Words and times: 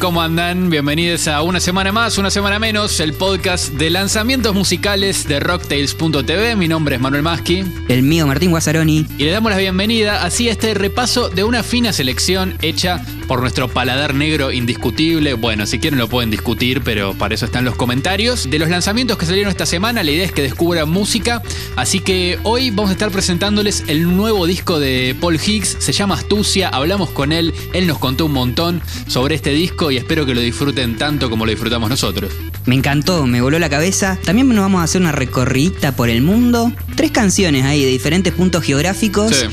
¿Cómo 0.00 0.22
andan? 0.22 0.70
Bienvenidos 0.70 1.26
a 1.26 1.42
una 1.42 1.58
semana 1.58 1.90
más, 1.90 2.18
una 2.18 2.30
semana 2.30 2.60
menos, 2.60 3.00
el 3.00 3.14
podcast 3.14 3.72
de 3.72 3.90
lanzamientos 3.90 4.54
musicales 4.54 5.26
de 5.26 5.40
Rocktails.tv. 5.40 6.54
Mi 6.54 6.68
nombre 6.68 6.96
es 6.96 7.00
Manuel 7.00 7.22
Maschi. 7.22 7.64
El 7.88 8.02
mío, 8.04 8.26
Martín 8.26 8.50
Guazzaroni. 8.50 9.06
Y 9.18 9.24
le 9.24 9.32
damos 9.32 9.50
la 9.50 9.58
bienvenida 9.58 10.22
así 10.22 10.48
a 10.48 10.52
este 10.52 10.74
repaso 10.74 11.30
de 11.30 11.42
una 11.42 11.64
fina 11.64 11.92
selección 11.92 12.56
hecha 12.62 13.04
por 13.28 13.40
nuestro 13.40 13.68
paladar 13.68 14.14
negro 14.14 14.50
indiscutible. 14.50 15.34
Bueno, 15.34 15.66
si 15.66 15.78
quieren 15.78 15.98
lo 15.98 16.08
pueden 16.08 16.30
discutir, 16.30 16.82
pero 16.82 17.14
para 17.14 17.34
eso 17.34 17.44
están 17.44 17.64
los 17.64 17.76
comentarios. 17.76 18.50
De 18.50 18.58
los 18.58 18.70
lanzamientos 18.70 19.18
que 19.18 19.26
salieron 19.26 19.50
esta 19.50 19.66
semana, 19.66 20.02
la 20.02 20.10
idea 20.10 20.24
es 20.24 20.32
que 20.32 20.42
descubran 20.42 20.88
música. 20.88 21.42
Así 21.76 22.00
que 22.00 22.38
hoy 22.42 22.70
vamos 22.70 22.88
a 22.88 22.94
estar 22.94 23.10
presentándoles 23.10 23.84
el 23.86 24.16
nuevo 24.16 24.46
disco 24.46 24.80
de 24.80 25.14
Paul 25.20 25.36
Higgs. 25.36 25.76
Se 25.78 25.92
llama 25.92 26.14
Astucia. 26.14 26.70
Hablamos 26.70 27.10
con 27.10 27.30
él. 27.30 27.54
Él 27.74 27.86
nos 27.86 27.98
contó 27.98 28.26
un 28.26 28.32
montón 28.32 28.82
sobre 29.06 29.34
este 29.34 29.50
disco 29.50 29.90
y 29.90 29.98
espero 29.98 30.24
que 30.24 30.34
lo 30.34 30.40
disfruten 30.40 30.96
tanto 30.96 31.28
como 31.28 31.44
lo 31.44 31.50
disfrutamos 31.50 31.90
nosotros. 31.90 32.32
Me 32.66 32.74
encantó, 32.74 33.26
me 33.26 33.40
voló 33.40 33.58
la 33.58 33.68
cabeza. 33.68 34.18
También 34.24 34.48
nos 34.48 34.58
vamos 34.58 34.80
a 34.80 34.84
hacer 34.84 35.00
una 35.00 35.12
recorrida 35.12 35.92
por 35.92 36.10
el 36.10 36.22
mundo. 36.22 36.72
Tres 36.96 37.10
canciones 37.10 37.64
ahí 37.64 37.84
de 37.84 37.90
diferentes 37.90 38.32
puntos 38.32 38.62
geográficos. 38.64 39.34
Sí. 39.34 39.46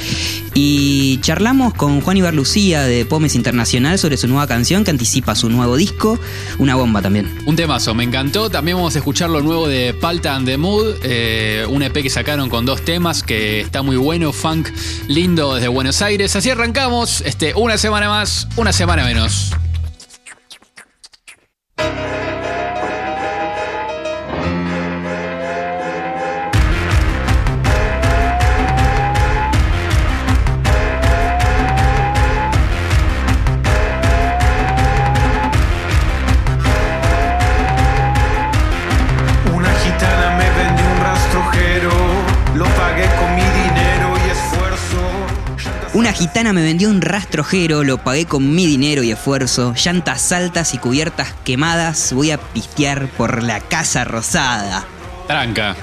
Y 0.58 1.18
charlamos 1.20 1.74
con 1.74 2.00
Juan 2.00 2.16
Ibarlucía 2.16 2.84
de 2.84 3.06
Pomes 3.06 3.36
Internacional 3.36 4.00
sobre 4.00 4.16
su 4.16 4.28
nueva 4.30 4.48
canción 4.48 4.86
que 4.86 4.92
anticipa 4.92 5.36
su 5.36 5.50
nuevo 5.50 5.76
disco. 5.76 6.18
Una 6.60 6.76
bomba 6.76 7.02
también. 7.02 7.30
Un 7.46 7.56
temazo, 7.58 7.94
me 7.94 8.06
encantó. 8.06 8.50
También 8.50 8.78
vamos 8.78 8.96
a 8.96 9.00
escuchar 9.00 9.30
lo 9.30 9.42
nuevo 9.42 9.68
de 9.68 9.94
Palta 9.94 10.34
and 10.34 10.48
the 10.48 10.58
Mood, 10.58 10.96
eh, 11.04 11.66
un 11.70 11.84
EP 11.84 12.02
que 12.02 12.10
sacaron 12.10 12.50
con 12.50 12.66
dos 12.66 12.86
temas 12.86 13.22
que 13.22 13.62
está 13.62 13.82
muy 13.82 13.98
bueno, 13.98 14.32
funk 14.32 14.70
lindo 15.08 15.56
desde 15.56 15.68
Buenos 15.68 16.02
Aires. 16.02 16.36
Así 16.38 16.50
arrancamos, 16.50 17.22
este, 17.22 17.54
una 17.56 17.78
semana 17.78 18.08
más, 18.08 18.48
una 18.56 18.72
semana 18.72 19.04
menos. 19.04 19.52
Me 46.56 46.64
vendió 46.64 46.90
un 46.90 47.02
rastrojero, 47.02 47.84
lo 47.84 48.00
pagué 48.00 48.26
con 48.26 48.56
mi 48.56 48.66
dinero 48.66 49.04
y 49.04 49.12
esfuerzo. 49.12 49.74
Llantas 49.76 50.32
altas 50.32 50.74
y 50.74 50.78
cubiertas 50.80 51.34
quemadas, 51.44 52.14
voy 52.14 52.32
a 52.32 52.38
pistear 52.40 53.08
por 53.10 53.44
la 53.44 53.60
casa 53.60 54.04
rosada. 54.06 54.84
Tranca. 55.28 55.76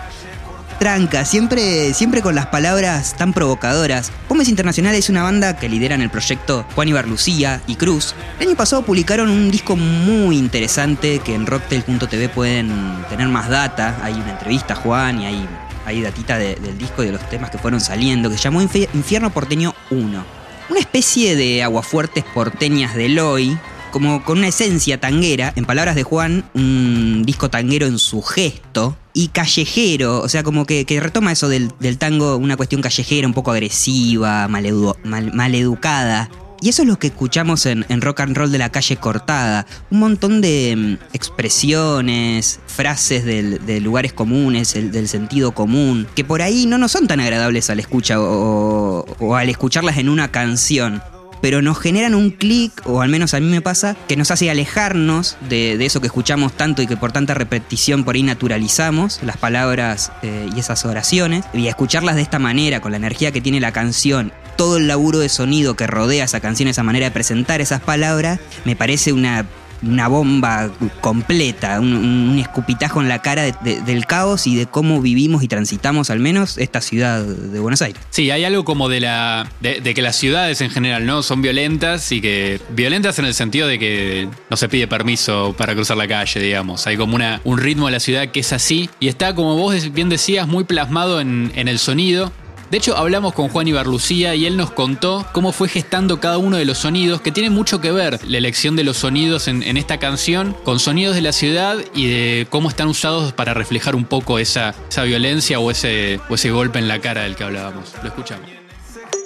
Tranca, 0.79 1.25
siempre, 1.25 1.95
siempre 1.95 2.23
con 2.23 2.35
las 2.35 2.47
palabras 2.47 3.15
tan 3.17 3.33
provocadoras. 3.33 4.11
Pomes 4.27 4.49
Internacional 4.49 4.97
es 4.97 5.09
una 5.11 5.23
banda 5.23 5.57
que 5.57 5.69
lideran 5.69 6.01
el 6.01 6.11
proyecto 6.11 6.65
Juan 6.75 6.89
Ibarlucía 6.89 7.61
y 7.69 7.77
Cruz. 7.77 8.15
El 8.41 8.49
año 8.49 8.57
pasado 8.57 8.83
publicaron 8.83 9.29
un 9.31 9.51
disco 9.53 9.77
muy 9.77 10.37
interesante 10.39 11.21
que 11.21 11.37
en 11.37 11.47
rocktail.tv 11.47 12.29
pueden 12.31 12.73
tener 13.09 13.29
más 13.29 13.49
data. 13.49 13.97
Hay 14.03 14.15
una 14.15 14.31
entrevista 14.33 14.73
a 14.75 14.77
Juan 14.77 15.21
y 15.21 15.27
hay, 15.27 15.49
hay 15.87 16.03
datita 16.03 16.37
de- 16.37 16.57
del 16.57 16.77
disco 16.77 17.05
y 17.05 17.07
de 17.07 17.13
los 17.13 17.31
temas 17.31 17.51
que 17.51 17.59
fueron 17.59 17.81
saliendo 17.81 18.29
que 18.29 18.37
se 18.37 18.43
llamó 18.43 18.61
Infi- 18.61 18.89
Infierno 18.93 19.31
Porteño 19.31 19.75
1. 19.91 20.42
Una 20.71 20.81
especie 20.81 21.37
de 21.37 21.63
aguafuertes 21.63 22.25
porteñas 22.35 22.95
de 22.95 23.07
Eloy, 23.07 23.59
como 23.91 24.25
con 24.25 24.39
una 24.39 24.49
esencia 24.49 24.99
tanguera, 24.99 25.53
en 25.57 25.65
palabras 25.67 25.95
de 25.95 26.03
Juan, 26.03 26.45
un 26.55 27.25
disco 27.27 27.51
tanguero 27.51 27.87
en 27.87 27.99
su 27.99 28.23
gesto, 28.23 28.97
y 29.15 29.29
callejero, 29.29 30.21
o 30.23 30.29
sea, 30.31 30.43
como 30.43 30.65
que, 30.65 30.87
retoma 31.01 31.33
eso 31.33 31.49
del, 31.49 31.71
tango, 31.99 32.37
una 32.37 32.57
cuestión 32.57 32.81
callejera, 32.81 33.27
un 33.27 33.35
poco 33.35 33.51
agresiva, 33.51 34.49
mal- 34.49 35.33
maleducada. 35.35 36.31
Y 36.63 36.69
eso 36.69 36.83
es 36.83 36.89
lo 36.89 36.97
que 36.99 37.09
escuchamos 37.09 37.67
en, 37.67 37.85
Rock 38.01 38.21
and 38.21 38.37
Roll 38.37 38.53
de 38.53 38.59
la 38.59 38.71
calle 38.71 38.97
cortada. 38.97 39.67
Un 39.91 39.99
montón 39.99 40.41
de 40.41 40.99
mm, 41.03 41.05
expresiones, 41.13 42.61
frases 42.69 43.25
de 43.25 43.81
lugares 43.81 44.13
comunes, 44.13 44.77
el- 44.77 44.93
del 44.93 45.09
sentido 45.09 45.53
común, 45.53 46.07
que 46.15 46.25
por 46.25 46.41
ahí 46.41 46.67
no 46.67 46.79
nos 46.79 46.93
son 46.93 47.09
tan 47.09 47.19
agradables 47.21 47.69
al 47.69 47.81
escucha 47.81 48.17
o, 48.21 49.35
al 49.35 49.49
escucharlas 49.49 49.99
en 49.99 50.09
una 50.09 50.31
canción 50.31 51.03
pero 51.41 51.61
nos 51.61 51.77
generan 51.81 52.15
un 52.15 52.31
clic, 52.31 52.71
o 52.85 53.03
al 53.03 53.09
menos 53.09 53.35
a 53.35 53.41
mí 53.41 53.47
me 53.49 53.61
pasa, 53.61 53.97
que 54.07 54.17
nos 54.17 54.31
hace 54.31 54.49
alejarnos 54.49 55.37
de, 55.51 55.77
de 55.77 55.87
eso 55.87 56.01
que 56.01 56.07
escuchamos 56.07 56.53
tanto 56.53 56.83
y 56.83 56.87
que 56.87 56.97
por 56.97 57.11
tanta 57.11 57.35
repetición 57.35 58.05
por 58.05 58.15
ahí 58.15 58.23
naturalizamos, 58.23 59.19
las 59.25 59.39
palabras 59.39 60.13
eh, 60.23 60.49
y 60.55 60.61
esas 60.61 60.85
oraciones, 60.85 61.45
y 61.53 61.67
escucharlas 61.67 62.15
de 62.15 62.23
esta 62.23 62.39
manera, 62.39 62.81
con 62.81 62.93
la 62.93 62.99
energía 62.99 63.33
que 63.33 63.41
tiene 63.41 63.59
la 63.59 63.73
canción, 63.73 64.33
todo 64.57 64.77
el 64.77 64.89
laburo 64.89 65.19
de 65.19 65.29
sonido 65.29 65.75
que 65.75 65.87
rodea 65.87 66.25
esa 66.25 66.41
canción, 66.41 66.69
esa 66.69 66.83
manera 66.83 67.07
de 67.07 67.11
presentar 67.11 67.61
esas 67.61 67.81
palabras, 67.81 68.41
me 68.65 68.77
parece 68.77 69.13
una... 69.13 69.47
Una 69.85 70.07
bomba 70.07 70.71
completa, 71.01 71.81
un, 71.81 72.39
escupitajo 72.39 73.01
en 73.03 73.09
la 73.09 73.21
cara 73.21 73.43
de- 73.43 73.55
de- 73.65 73.81
del 73.81 74.07
caos 74.07 74.47
y 74.47 74.55
de 74.55 74.67
cómo 74.67 75.03
vivimos 75.03 75.43
y 75.43 75.49
transitamos 75.49 76.09
al 76.11 76.21
menos 76.21 76.57
esta 76.57 76.81
ciudad 76.81 77.21
de 77.25 77.59
Buenos 77.59 77.83
Aires. 77.83 78.01
Sí, 78.11 78.31
hay 78.31 78.45
algo 78.45 78.65
como 78.65 78.89
de 78.89 79.01
la. 79.01 79.51
De, 79.61 79.83
que 79.93 80.01
las 80.01 80.15
ciudades 80.15 80.61
en 80.61 80.71
general, 80.71 81.05
¿no? 81.05 81.25
Son 81.25 81.43
violentas 81.43 82.13
y 82.13 82.21
que. 82.21 82.61
Violentas 82.71 83.19
en 83.19 83.25
el 83.25 83.35
sentido 83.35 83.67
de 83.67 83.81
que 83.81 84.29
no 84.51 84.57
se 84.57 84.69
pide 84.69 84.87
permiso 84.87 85.53
para 85.59 85.75
cruzar 85.75 85.97
la 85.97 86.07
calle, 86.07 86.39
digamos. 86.39 86.87
Hay 86.87 86.97
como 86.97 87.17
una, 87.17 87.41
un 87.43 87.59
ritmo 87.59 87.87
de 87.87 87.93
la 87.93 87.99
ciudad 88.01 88.29
que 88.29 88.39
es 88.39 88.53
así. 88.53 88.89
Y 89.01 89.09
está, 89.09 89.35
como 89.35 89.57
vos 89.57 89.93
bien 89.93 90.09
decías, 90.09 90.47
muy 90.47 90.63
plasmado 90.63 91.21
en 91.21 91.51
el 91.57 91.81
sonido. 91.81 92.33
De 92.73 92.79
hecho, 92.79 92.97
hablamos 92.97 93.35
con 93.35 93.51
Juan 93.51 93.69
Ibarlucía 93.69 94.35
y 94.35 94.47
él 94.47 94.57
nos 94.57 94.71
contó 94.71 95.27
cómo 95.33 95.53
fue 95.53 95.69
gestando 95.69 96.21
cada 96.21 96.39
uno 96.39 96.57
de 96.57 96.65
los 96.65 96.79
sonidos, 96.79 97.21
que 97.21 97.31
tiene 97.31 97.51
mucho 97.51 97.83
que 97.83 97.93
ver 97.93 98.19
la 98.27 98.39
elección 98.39 98.77
de 98.77 98.83
los 98.83 98.97
sonidos 98.97 99.47
en, 99.47 99.77
esta 99.77 99.99
canción 99.99 100.57
con 100.65 100.81
sonidos 100.81 101.15
de 101.15 101.21
la 101.21 101.33
ciudad 101.33 101.77
y 101.95 102.09
de 102.09 102.47
cómo 102.49 102.71
están 102.71 102.89
usados 102.89 103.35
para 103.35 103.53
reflejar 103.53 103.95
un 103.95 104.07
poco 104.07 104.39
esa, 104.39 104.75
esa 104.89 105.03
violencia 105.03 105.61
o 105.61 105.71
ese, 105.71 106.19
o 106.31 106.35
ese 106.35 106.51
golpe 106.51 106.79
en 106.79 106.89
la 106.89 106.99
cara 106.99 107.25
del 107.25 107.37
que 107.37 107.45
hablábamos. 107.45 107.93
Lo 108.03 108.09
escuchamos. 108.09 108.62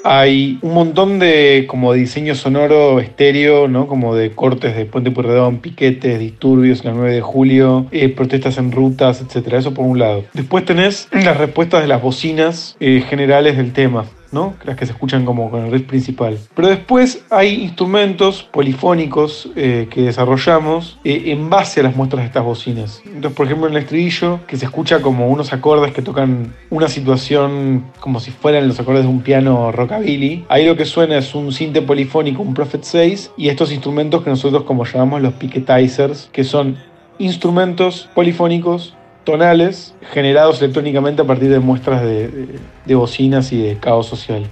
Hay 0.04 0.58
un 0.62 0.74
montón 0.74 1.18
de 1.18 1.66
como 1.68 1.92
diseño 1.92 2.34
sonoro 2.34 3.00
estéreo, 3.00 3.68
¿no? 3.68 3.86
Como 3.88 4.14
de 4.14 4.30
cortes 4.30 4.76
de 4.76 4.84
Puente 4.84 5.10
Pueyrredón, 5.10 5.58
piquetes, 5.58 6.18
disturbios 6.18 6.80
en 6.80 6.86
la 6.86 6.92
9 6.92 7.14
de 7.14 7.20
julio, 7.22 7.86
eh, 7.90 8.08
protestas 8.08 8.58
en 8.58 8.72
rutas, 8.72 9.20
etcétera. 9.20 9.58
Eso 9.58 9.74
por 9.74 9.84
un 9.84 9.98
lado. 9.98 10.24
Después 10.32 10.64
tenés 10.64 11.08
las 11.12 11.36
respuestas 11.36 11.82
de 11.82 11.88
las 11.88 12.00
bocinas 12.00 12.76
eh, 12.80 13.02
generales 13.08 13.56
del 13.56 13.72
tema. 13.72 14.04
¿No? 14.32 14.54
Las 14.64 14.76
que 14.76 14.86
se 14.86 14.92
escuchan 14.92 15.24
como 15.24 15.50
con 15.50 15.64
el 15.64 15.72
riff 15.72 15.86
principal. 15.86 16.38
Pero 16.54 16.68
después 16.68 17.24
hay 17.30 17.62
instrumentos 17.62 18.42
polifónicos 18.42 19.50
eh, 19.56 19.88
que 19.90 20.02
desarrollamos 20.02 20.98
eh, 21.04 21.24
en 21.26 21.50
base 21.50 21.80
a 21.80 21.84
las 21.84 21.96
muestras 21.96 22.22
de 22.22 22.26
estas 22.26 22.44
bocinas. 22.44 23.02
Entonces, 23.04 23.32
por 23.32 23.46
ejemplo, 23.46 23.66
en 23.68 23.74
el 23.74 23.82
estribillo, 23.82 24.40
que 24.46 24.56
se 24.56 24.64
escucha 24.64 25.00
como 25.00 25.28
unos 25.28 25.52
acordes 25.52 25.92
que 25.92 26.02
tocan 26.02 26.54
una 26.70 26.88
situación 26.88 27.84
como 28.00 28.20
si 28.20 28.30
fueran 28.30 28.68
los 28.68 28.78
acordes 28.80 29.02
de 29.02 29.08
un 29.08 29.20
piano 29.20 29.72
rockabilly. 29.72 30.44
Ahí 30.48 30.66
lo 30.66 30.76
que 30.76 30.84
suena 30.84 31.18
es 31.18 31.34
un 31.34 31.52
cinte 31.52 31.82
polifónico, 31.82 32.42
un 32.42 32.54
Prophet 32.54 32.82
6, 32.82 33.32
y 33.36 33.48
estos 33.48 33.72
instrumentos 33.72 34.22
que 34.22 34.30
nosotros 34.30 34.64
como 34.64 34.84
llamamos 34.84 35.22
los 35.22 35.34
piquetizers, 35.34 36.28
que 36.32 36.44
son 36.44 36.76
instrumentos 37.18 38.08
polifónicos 38.14 38.94
tonales 39.26 39.94
generados 40.12 40.62
electrónicamente 40.62 41.20
a 41.20 41.26
partir 41.26 41.50
de 41.50 41.58
muestras 41.58 42.00
de, 42.00 42.94
bocinas 42.94 43.52
y 43.52 43.60
de 43.60 43.76
caos 43.76 44.06
social. 44.06 44.46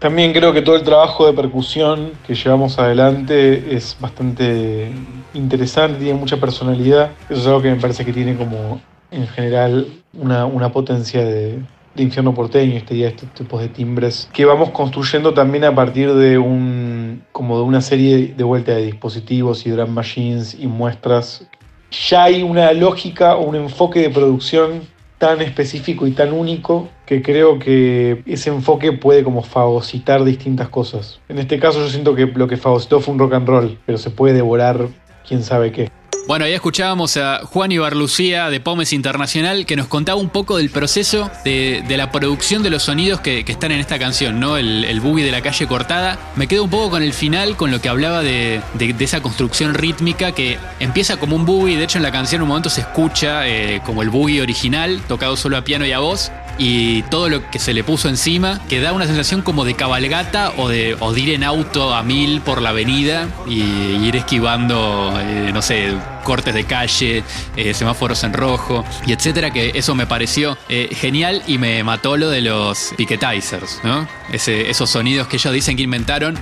También 0.00 0.32
creo 0.32 0.52
que 0.52 0.60
todo 0.60 0.76
el 0.76 0.82
trabajo 0.82 1.26
de 1.26 1.32
percusión 1.32 2.12
que 2.26 2.34
llevamos 2.34 2.78
adelante 2.78 3.74
es 3.74 3.96
bastante 3.98 4.92
interesante, 5.32 5.98
tiene 5.98 6.18
mucha 6.18 6.36
personalidad. 6.36 7.12
Eso 7.30 7.40
es 7.40 7.46
algo 7.46 7.62
que 7.62 7.70
me 7.70 7.80
parece 7.80 8.04
que 8.04 8.12
tiene 8.12 8.36
como 8.36 8.80
en 9.10 9.26
general 9.26 9.86
una, 10.12 10.44
una 10.44 10.70
potencia 10.70 11.24
de, 11.24 11.58
de 11.94 12.02
infierno 12.02 12.34
porteño, 12.34 12.76
este 12.76 12.94
día, 12.94 13.08
estos 13.08 13.32
tipos 13.34 13.60
de 13.60 13.68
timbres, 13.68 14.28
que 14.32 14.44
vamos 14.44 14.70
construyendo 14.70 15.34
también 15.34 15.64
a 15.64 15.74
partir 15.74 16.14
de 16.14 16.38
un 16.38 17.22
como 17.32 17.58
de 17.58 17.64
una 17.64 17.80
serie 17.80 18.34
de 18.36 18.44
vuelta 18.44 18.72
de 18.72 18.86
dispositivos 18.86 19.66
y 19.66 19.70
drum 19.70 19.90
machines 19.90 20.54
y 20.58 20.66
muestras 20.66 21.48
ya 21.90 22.24
hay 22.24 22.42
una 22.42 22.72
lógica 22.72 23.36
o 23.36 23.44
un 23.44 23.56
enfoque 23.56 24.00
de 24.00 24.10
producción 24.10 24.82
tan 25.18 25.42
específico 25.42 26.06
y 26.06 26.12
tan 26.12 26.32
único 26.32 26.88
que 27.04 27.22
creo 27.22 27.58
que 27.58 28.22
ese 28.26 28.50
enfoque 28.50 28.92
puede 28.92 29.24
como 29.24 29.42
fagocitar 29.42 30.24
distintas 30.24 30.68
cosas. 30.68 31.20
En 31.28 31.38
este 31.38 31.58
caso 31.58 31.80
yo 31.80 31.88
siento 31.88 32.14
que 32.14 32.26
lo 32.26 32.46
que 32.46 32.56
fagocitó 32.56 33.00
fue 33.00 33.14
un 33.14 33.20
rock 33.20 33.34
and 33.34 33.48
roll, 33.48 33.78
pero 33.84 33.98
se 33.98 34.10
puede 34.10 34.34
devorar 34.34 34.88
quién 35.26 35.42
sabe 35.42 35.72
qué. 35.72 35.90
Bueno, 36.28 36.44
ahí 36.44 36.52
escuchábamos 36.52 37.16
a 37.16 37.40
Juan 37.46 37.72
Ibarlucía 37.72 38.50
de 38.50 38.60
Pomes 38.60 38.92
Internacional 38.92 39.64
que 39.64 39.76
nos 39.76 39.86
contaba 39.86 40.20
un 40.20 40.28
poco 40.28 40.58
del 40.58 40.68
proceso 40.68 41.30
de, 41.42 41.82
la 41.88 42.12
producción 42.12 42.62
de 42.62 42.68
los 42.68 42.82
sonidos 42.82 43.22
que, 43.22 43.42
están 43.46 43.72
en 43.72 43.80
esta 43.80 43.98
canción, 43.98 44.38
¿no? 44.38 44.58
El, 44.58 44.84
el 44.84 45.00
boogie 45.00 45.24
de 45.24 45.32
la 45.32 45.40
calle 45.40 45.66
cortada. 45.66 46.18
Me 46.36 46.46
quedo 46.46 46.64
un 46.64 46.68
poco 46.68 46.90
con 46.90 47.02
el 47.02 47.14
final, 47.14 47.56
con 47.56 47.70
lo 47.70 47.80
que 47.80 47.88
hablaba 47.88 48.22
de, 48.22 48.60
de, 48.74 48.92
de 48.92 49.04
esa 49.06 49.22
construcción 49.22 49.72
rítmica 49.72 50.32
que 50.32 50.58
empieza 50.80 51.16
como 51.16 51.34
un 51.34 51.46
boogie. 51.46 51.78
De 51.78 51.84
hecho, 51.84 51.96
en 51.96 52.02
la 52.02 52.12
canción 52.12 52.40
en 52.40 52.42
un 52.42 52.48
momento 52.48 52.68
se 52.68 52.82
escucha 52.82 53.48
eh, 53.48 53.80
como 53.86 54.02
el 54.02 54.10
boogie 54.10 54.42
original, 54.42 55.00
tocado 55.08 55.34
solo 55.34 55.56
a 55.56 55.64
piano 55.64 55.86
y 55.86 55.92
a 55.92 55.98
voz 56.00 56.30
y 56.58 57.02
todo 57.04 57.28
lo 57.28 57.48
que 57.50 57.58
se 57.58 57.72
le 57.72 57.84
puso 57.84 58.08
encima, 58.08 58.60
que 58.68 58.80
da 58.80 58.92
una 58.92 59.06
sensación 59.06 59.42
como 59.42 59.64
de 59.64 59.74
cabalgata 59.74 60.52
o 60.56 60.68
de, 60.68 60.96
ir 61.16 61.30
en 61.30 61.44
auto 61.44 61.94
a 61.94 62.02
mil 62.02 62.40
por 62.40 62.60
la 62.60 62.70
avenida 62.70 63.28
y 63.46 63.62
ir 63.62 64.16
esquivando, 64.16 65.14
eh, 65.20 65.50
no 65.54 65.62
sé, 65.62 65.94
cortes 66.24 66.54
de 66.54 66.64
calle, 66.64 67.22
eh, 67.56 67.74
semáforos 67.74 68.22
en 68.24 68.32
rojo 68.32 68.84
y 69.06 69.12
etcétera, 69.12 69.50
que 69.50 69.72
eso 69.74 69.94
me 69.94 70.06
pareció 70.06 70.58
eh, 70.68 70.88
genial 70.92 71.42
y 71.46 71.58
me 71.58 71.82
mató 71.84 72.16
lo 72.16 72.28
de 72.28 72.40
los 72.40 72.92
piquetizers, 72.96 73.80
¿no? 73.84 74.06
Esos 74.32 74.90
sonidos 74.90 75.26
que 75.28 75.36
ellos 75.36 75.52
dicen 75.54 75.76
que 75.76 75.82
inventaron, 75.82 76.38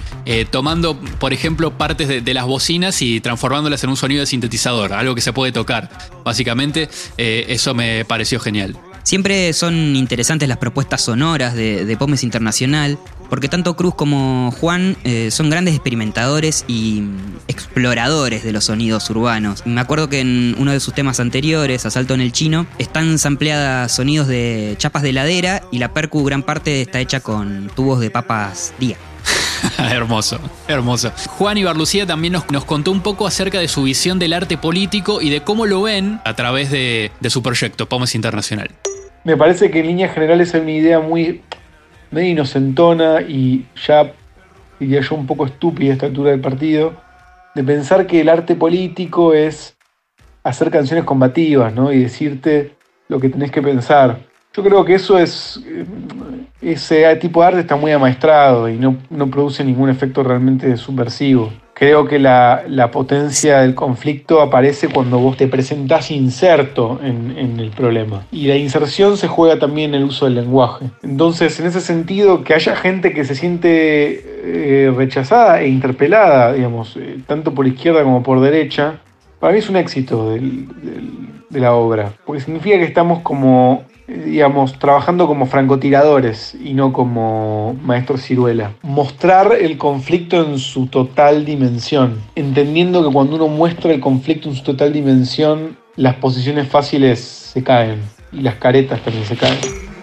tomando, 0.51 0.99
por 0.99 1.33
ejemplo, 1.33 1.71
partes 1.79 2.09
de, 2.09 2.35
las 2.35 2.45
bocinas 2.45 3.01
y 3.01 3.21
transformándolas 3.21 3.85
en 3.85 3.91
un 3.91 3.97
sonido 3.97 4.21
de 4.21 4.27
sintetizador, 4.27 4.93
algo 4.93 5.15
que 5.15 5.21
se 5.21 5.33
puede 5.33 5.53
tocar. 5.53 5.89
Básicamente, 6.25 6.89
eso 7.17 7.75
me 7.75 8.05
pareció 8.05 8.41
genial. 8.41 8.77
Siempre 9.07 9.53
son 9.53 9.95
interesantes 9.95 10.49
las 10.49 10.59
propuestas 10.59 11.01
sonoras 11.01 11.55
de, 11.55 11.85
de 11.85 11.97
Pomes 11.97 12.25
Internacional, 12.25 12.99
porque 13.31 13.47
tanto 13.47 13.77
Cruz 13.77 13.95
como 13.95 14.51
Juan 14.51 14.97
eh, 15.05 15.31
son 15.31 15.49
grandes 15.49 15.75
experimentadores 15.75 16.65
y 16.67 17.05
exploradores 17.47 18.43
de 18.43 18.51
los 18.51 18.65
sonidos 18.65 19.09
urbanos. 19.09 19.65
Me 19.65 19.81
acuerdo 19.81 20.09
que 20.09 20.19
en 20.19 20.57
uno 20.59 20.73
de 20.73 20.81
sus 20.81 20.93
temas 20.93 21.21
anteriores, 21.21 21.87
Asalto 21.87 22.15
en 22.15 22.21
el 22.21 22.33
Chino, 22.33 22.67
están 22.79 23.21
sampleadas 23.21 23.93
sonidos 23.95 24.27
de 24.27 24.75
chapas 24.77 25.05
de 25.05 25.13
ladera 25.13 25.63
y 25.71 25.79
la 25.79 25.95
percu 25.95 26.25
gran 26.25 26.43
parte 26.43 26.83
está 26.83 26.99
hecha 26.99 27.21
con 27.21 27.71
tubos 27.77 28.01
de 28.01 28.11
papas 28.11 28.75
día. 28.81 28.97
hermoso, 29.79 30.41
hermoso. 30.67 31.13
Juan 31.29 31.57
Ibarlucía 31.59 32.09
también 32.09 32.33
nos, 32.33 32.51
nos, 32.51 32.65
contó 32.65 32.91
un 32.91 33.03
poco 33.03 33.29
acerca 33.29 33.61
de 33.61 33.69
su 33.69 33.85
visión 33.85 34.19
del 34.19 34.33
arte 34.33 34.59
político 34.59 35.23
y 35.23 35.31
de 35.31 35.43
cómo 35.45 35.65
lo 35.67 35.83
ven 35.83 36.21
a 36.25 36.35
través 36.35 36.73
de, 36.73 37.13
de 37.21 37.31
su 37.31 37.41
proyecto, 37.41 37.89
Pomes 37.89 38.17
Internacional. 38.17 38.71
Me 39.27 39.37
parece 39.37 39.73
que 39.73 39.81
en 39.81 39.89
líneas 39.89 40.15
generales 40.15 40.55
es 40.55 40.63
una 40.63 40.71
idea 40.71 41.01
muy 41.01 41.43
medio 42.13 42.31
inocentona 42.31 43.23
y 43.23 43.67
ya 43.85 44.13
diría 44.79 45.01
yo 45.01 45.17
un 45.17 45.27
poco 45.27 45.47
estúpida 45.47 45.91
a 45.91 45.95
esta 45.95 46.07
altura 46.07 46.31
del 46.31 46.41
partido, 46.41 46.93
de 47.53 47.65
pensar 47.65 48.07
que 48.07 48.21
el 48.21 48.29
arte 48.29 48.55
político 48.55 49.35
es 49.35 49.77
hacer 50.45 50.71
canciones 50.71 51.05
combativas, 51.05 51.75
¿no? 51.75 51.93
Y 51.93 52.05
decirte 52.05 52.77
lo 53.09 53.19
que 53.19 53.29
tenés 53.29 53.51
que 53.51 53.63
pensar. 53.63 54.21
Yo 54.55 54.63
creo 54.63 54.85
que 54.85 54.95
eso 54.95 55.19
es. 55.19 55.61
Ese 56.63 57.17
tipo 57.17 57.41
de 57.41 57.49
arte 57.49 57.61
está 57.63 57.75
muy 57.75 57.91
amaestrado 57.91 58.69
y 58.69 58.77
no, 58.77 58.97
no 59.11 59.29
produce 59.29 59.65
ningún 59.65 59.91
efecto 59.91 60.23
realmente 60.23 60.77
subversivo. 60.77 61.53
Creo 61.79 62.07
que 62.07 62.19
la, 62.19 62.65
la, 62.67 62.91
potencia 62.91 63.59
del 63.59 63.75
conflicto 63.75 64.41
aparece 64.41 64.89
cuando 64.89 65.19
vos 65.19 65.37
te 65.37 65.47
presentás 65.47 66.11
inserto 66.11 66.99
en, 67.03 67.37
en, 67.37 67.61
el 67.61 67.71
problema. 67.71 68.25
Y 68.33 68.47
la 68.47 68.57
inserción 68.57 69.19
se 69.19 69.29
juega 69.29 69.59
también 69.59 69.95
en 69.95 70.01
el 70.01 70.09
uso 70.09 70.25
del 70.25 70.37
lenguaje. 70.37 70.87
Entonces, 71.03 71.61
en 71.61 71.67
ese 71.67 71.83
sentido, 71.83 72.45
que 72.45 72.55
haya 72.55 72.75
gente 72.77 73.13
que 73.13 73.27
se 73.27 73.35
siente 73.35 74.23
eh, 74.43 74.91
rechazada 74.97 75.61
e 75.61 75.69
interpelada, 75.69 76.55
digamos, 76.55 76.97
eh, 76.97 77.19
tanto 77.27 77.53
por 77.53 77.67
izquierda 77.67 78.03
como 78.05 78.23
por 78.23 78.41
derecha, 78.41 79.01
para 79.39 79.53
mí 79.53 79.59
es 79.59 79.69
un 79.69 79.77
éxito 79.77 80.31
de 80.31 81.61
la 81.61 81.75
obra. 81.75 82.15
Porque 82.25 82.41
significa 82.41 82.79
que 82.79 82.85
estamos 82.85 83.19
como 83.19 83.85
digamos, 84.09 84.79
trabajando 84.79 85.27
como 85.27 85.47
francotiradores 85.47 86.57
y 86.63 86.75
no 86.75 86.93
como 86.93 87.77
maestros 87.83 88.23
ciruela. 88.23 88.73
Mostrar 88.83 89.53
el 89.61 89.79
conflicto 89.79 90.45
en 90.45 90.59
su 90.59 90.87
total 90.87 91.45
dimensión, 91.45 92.21
entendiendo 92.35 93.07
que 93.07 93.13
cuando 93.13 93.37
uno 93.37 93.49
muestra 93.49 93.93
el 93.93 94.01
conflicto 94.01 94.49
en 94.49 94.57
su 94.57 94.63
total 94.63 94.93
dimensión, 94.93 95.77
las 95.97 96.15
posiciones 96.17 96.69
fáciles 96.69 97.21
se 97.21 97.63
caen 97.63 98.01
y 98.33 98.41
las 98.41 98.57
caretas 98.57 99.01
también 99.03 99.25
se 99.25 99.37
caen. 99.37 99.59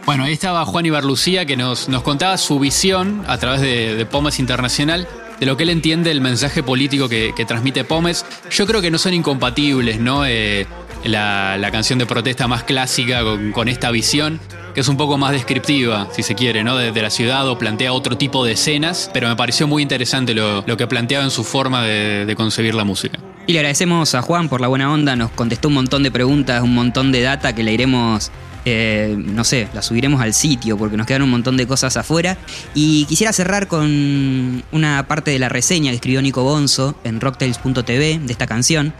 Bueno, 0.06 0.26
ahí 0.26 0.34
estaba 0.34 0.66
Juan 0.66 0.86
Ibarlucía 0.86 1.46
que 1.46 1.56
nos, 1.56 1.88
nos 1.88 2.04
contaba 2.04 2.38
su 2.38 2.60
visión 2.60 3.24
a 3.26 3.38
través 3.38 3.62
de, 3.62 3.96
de 3.96 4.08
Internacional 4.40 5.08
de 5.40 5.46
lo 5.46 5.58
que 5.58 5.64
él 5.64 5.70
entiende 5.70 6.12
el 6.12 6.22
mensaje 6.22 6.64
político 6.64 7.10
que, 7.10 7.34
transmite 7.48 7.84
Pomes. 7.84 8.26
Yo 8.50 8.66
creo 8.66 8.82
que 8.82 8.92
no 8.92 8.98
son 8.98 9.14
incompatibles, 9.14 10.00
¿no? 10.00 10.26
Eh, 10.26 10.66
la, 11.04 11.70
canción 11.72 12.00
de 12.00 12.06
protesta 12.06 12.48
más 12.48 12.64
clásica 12.64 13.22
con, 13.54 13.68
esta 13.68 13.92
visión, 13.92 14.40
que 14.74 14.82
es 14.82 14.88
un 14.88 14.98
poco 14.98 15.18
más 15.18 15.32
descriptiva, 15.32 16.08
si 16.12 16.24
se 16.24 16.36
quiere, 16.36 16.64
¿no? 16.64 16.78
De, 16.78 16.92
de, 16.92 17.02
la 17.02 17.10
ciudad 17.10 17.48
o 17.48 17.58
plantea 17.58 17.94
otro 17.94 18.18
tipo 18.18 18.46
de 18.46 18.54
escenas, 18.54 19.10
pero 19.14 19.28
me 19.28 19.36
pareció 19.36 19.68
muy 19.68 19.82
interesante 19.82 20.34
lo, 20.34 20.66
que 20.78 20.88
planteaba 20.88 21.24
en 21.24 21.32
su 21.32 21.44
forma 21.44 21.84
de, 21.84 22.26
de, 22.26 22.36
concebir 22.36 22.76
la 22.76 22.84
música. 22.84 23.20
Y 23.48 23.54
le 23.54 23.60
agradecemos 23.60 24.16
a 24.16 24.22
Juan 24.22 24.50
por 24.50 24.62
la 24.62 24.68
buena 24.68 24.92
onda, 24.92 25.16
nos 25.16 25.32
contestó 25.32 25.68
un 25.68 25.76
montón 25.76 26.04
de 26.04 26.12
preguntas, 26.12 26.62
un 26.62 26.74
montón 26.74 27.12
de 27.12 27.22
data 27.22 27.54
que 27.54 27.64
le 27.64 27.74
iremos 27.74 28.32
eh, 28.66 29.16
no 29.18 29.44
sé, 29.44 29.68
la 29.74 29.82
subiremos 29.82 30.22
al 30.22 30.34
sitio 30.34 30.78
porque 30.78 30.96
nos 30.96 31.06
quedan 31.06 31.24
un 31.24 31.30
montón 31.30 31.58
de 31.58 31.68
cosas 31.68 31.98
afuera. 31.98 32.38
Y 32.74 33.06
quisiera 33.06 33.34
cerrar 33.34 33.68
con 33.68 34.64
una 34.72 35.06
parte 35.08 35.32
de 35.32 35.40
la 35.40 35.50
reseña 35.50 35.92
que 35.92 35.96
escribió 35.96 36.22
Nico 36.22 36.44
Bonzo 36.44 36.96
en 37.04 37.20
rocktails.tv 37.20 38.20
de 38.20 38.32
esta 38.32 38.48
canción, 38.48 38.94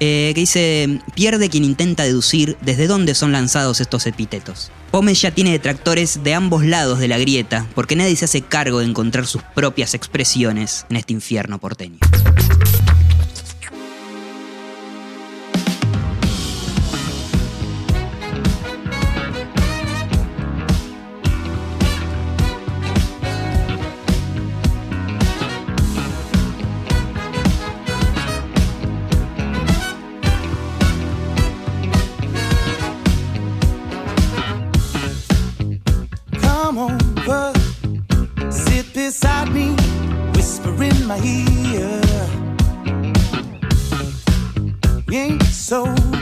eh, 0.00 0.32
que 0.34 0.40
dice, 0.40 1.00
pierde 1.14 1.48
quien 1.48 1.64
intenta 1.64 2.04
deducir 2.04 2.56
desde 2.60 2.86
dónde 2.86 3.14
son 3.14 3.32
lanzados 3.32 3.80
estos 3.80 4.06
epítetos. 4.06 4.70
Pómez 4.90 5.20
ya 5.20 5.30
tiene 5.30 5.52
detractores 5.52 6.22
de 6.22 6.34
ambos 6.34 6.64
lados 6.64 6.98
de 6.98 7.08
la 7.08 7.18
grieta, 7.18 7.66
porque 7.74 7.96
nadie 7.96 8.16
se 8.16 8.24
hace 8.24 8.42
cargo 8.42 8.78
de 8.78 8.86
encontrar 8.86 9.26
sus 9.26 9.42
propias 9.42 9.94
expresiones 9.94 10.86
en 10.88 10.96
este 10.96 11.12
infierno 11.12 11.58
porteño. 11.58 11.98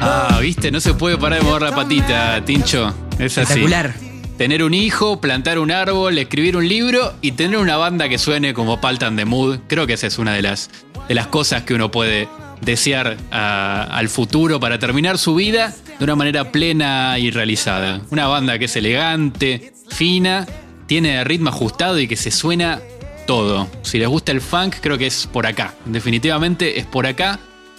Ah, 0.01 0.39
viste, 0.41 0.71
no 0.71 0.81
se 0.81 0.95
puede 0.95 1.17
parar 1.17 1.41
de 1.41 1.45
mover 1.45 1.63
la 1.63 1.75
patita, 1.75 2.45
Tincho. 2.45 2.93
Es 3.19 3.39
así. 3.39 3.41
Espectacular. 3.41 3.95
Tener 4.37 4.63
un 4.63 4.75
hijo, 4.75 5.21
plantar 5.21 5.59
un 5.59 5.71
árbol, 5.71 6.19
escribir 6.19 6.57
un 6.57 6.69
libro 6.69 7.15
y 7.23 7.33
tener 7.33 7.59
una 7.59 7.77
banda 7.77 8.09
que 8.09 8.19
suene 8.19 8.53
como 8.53 8.81
Paltan 8.81 9.17
de 9.17 9.25
Mood. 9.25 9.61
Creo 9.67 9.87
que 9.87 9.95
esa 9.95 10.07
es 10.07 10.19
una 10.19 10.35
de 10.35 10.43
las, 10.43 10.71
de 11.09 11.15
las 11.15 11.29
cosas 11.29 11.63
que 11.63 11.75
uno 11.75 11.91
puede 11.91 12.29
desear 12.61 13.17
a, 13.31 13.85
al 13.85 14.09
futuro 14.09 14.61
para 14.61 14.79
terminar 14.79 15.17
su 15.17 15.35
vida 15.35 15.75
de 15.99 16.05
una 16.05 16.17
manera 16.17 16.53
plena 16.53 17.19
y 17.19 17.31
realizada. 17.31 18.03
Una 18.11 18.27
banda 18.27 18.59
que 18.59 18.67
es 18.67 18.77
elegante, 18.77 19.73
fina, 19.89 20.47
tiene 20.87 21.25
ritmo 21.25 21.49
ajustado 21.49 21.99
y 21.99 22.07
que 22.07 22.17
se 22.17 22.31
suena 22.31 22.81
todo. 23.27 23.69
Si 23.83 23.99
les 23.99 24.09
gusta 24.09 24.33
el 24.33 24.41
funk, 24.41 24.77
creo 24.81 24.99
que 24.99 25.07
es 25.07 25.27
por 25.27 25.47
acá. 25.47 25.75
Definitivamente 25.85 26.79
es 26.79 26.87
por 26.87 27.07
acá. 27.07 27.39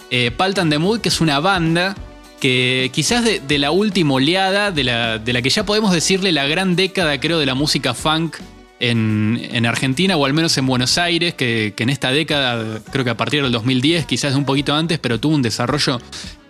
Eh, 0.10 0.32
Paltan 0.32 0.70
de 0.70 0.78
Mood, 0.78 1.02
que 1.02 1.10
es 1.10 1.22
una 1.22 1.40
banda 1.40 1.96
que 2.40 2.92
quizás 2.94 3.26
de, 3.26 3.58
la 3.58 3.72
última 3.72 4.16
oleada, 4.16 4.72
de 4.72 4.84
la, 4.84 5.18
de 5.18 5.34
la, 5.34 5.42
que 5.42 5.50
ya 5.50 5.66
podemos 5.66 5.92
decirle 5.92 6.32
la 6.32 6.46
gran 6.46 6.76
década, 6.76 7.20
creo, 7.20 7.40
de 7.40 7.46
la 7.46 7.56
música 7.56 7.94
funk 7.94 8.38
en, 8.80 9.42
en 9.52 9.66
Argentina, 9.66 10.16
o 10.18 10.26
al 10.26 10.34
menos 10.34 10.58
en 10.58 10.68
Buenos 10.68 10.98
Aires, 10.98 11.34
que, 11.34 11.74
que, 11.76 11.84
en 11.84 11.90
esta 11.90 12.12
década, 12.12 12.80
creo 12.92 13.04
que 13.04 13.10
a 13.10 13.18
partir 13.18 13.42
del 13.42 13.52
2010, 13.52 14.06
quizás 14.06 14.36
un 14.36 14.46
poquito 14.46 14.76
antes, 14.76 15.00
pero 15.00 15.20
tuvo 15.20 15.36
un 15.36 15.42
desarrollo 15.42 16.00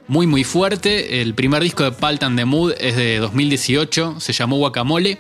muy, 0.08 0.28
muy 0.28 0.44
fuerte. 0.44 1.22
El 1.22 1.34
primer 1.36 1.64
disco 1.64 1.84
de 1.84 1.92
Paltan 1.94 2.36
de 2.36 2.46
Mood 2.46 2.74
es 2.80 2.98
de 2.98 3.20
2018, 3.20 4.20
se 4.20 4.34
llamó 4.34 4.58
Guacamole, 4.58 5.20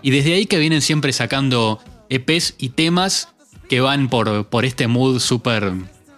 y 0.00 0.10
desde 0.10 0.34
ahí 0.34 0.46
que 0.46 0.58
vienen 0.58 0.80
siempre 0.80 1.12
sacando 1.12 1.80
EPs 2.08 2.54
y 2.58 2.70
temas 2.70 3.28
que 3.68 3.80
van 3.80 4.08
por, 4.08 4.46
por 4.46 4.64
este 4.64 4.86
mood 4.86 5.18
súper 5.18 5.72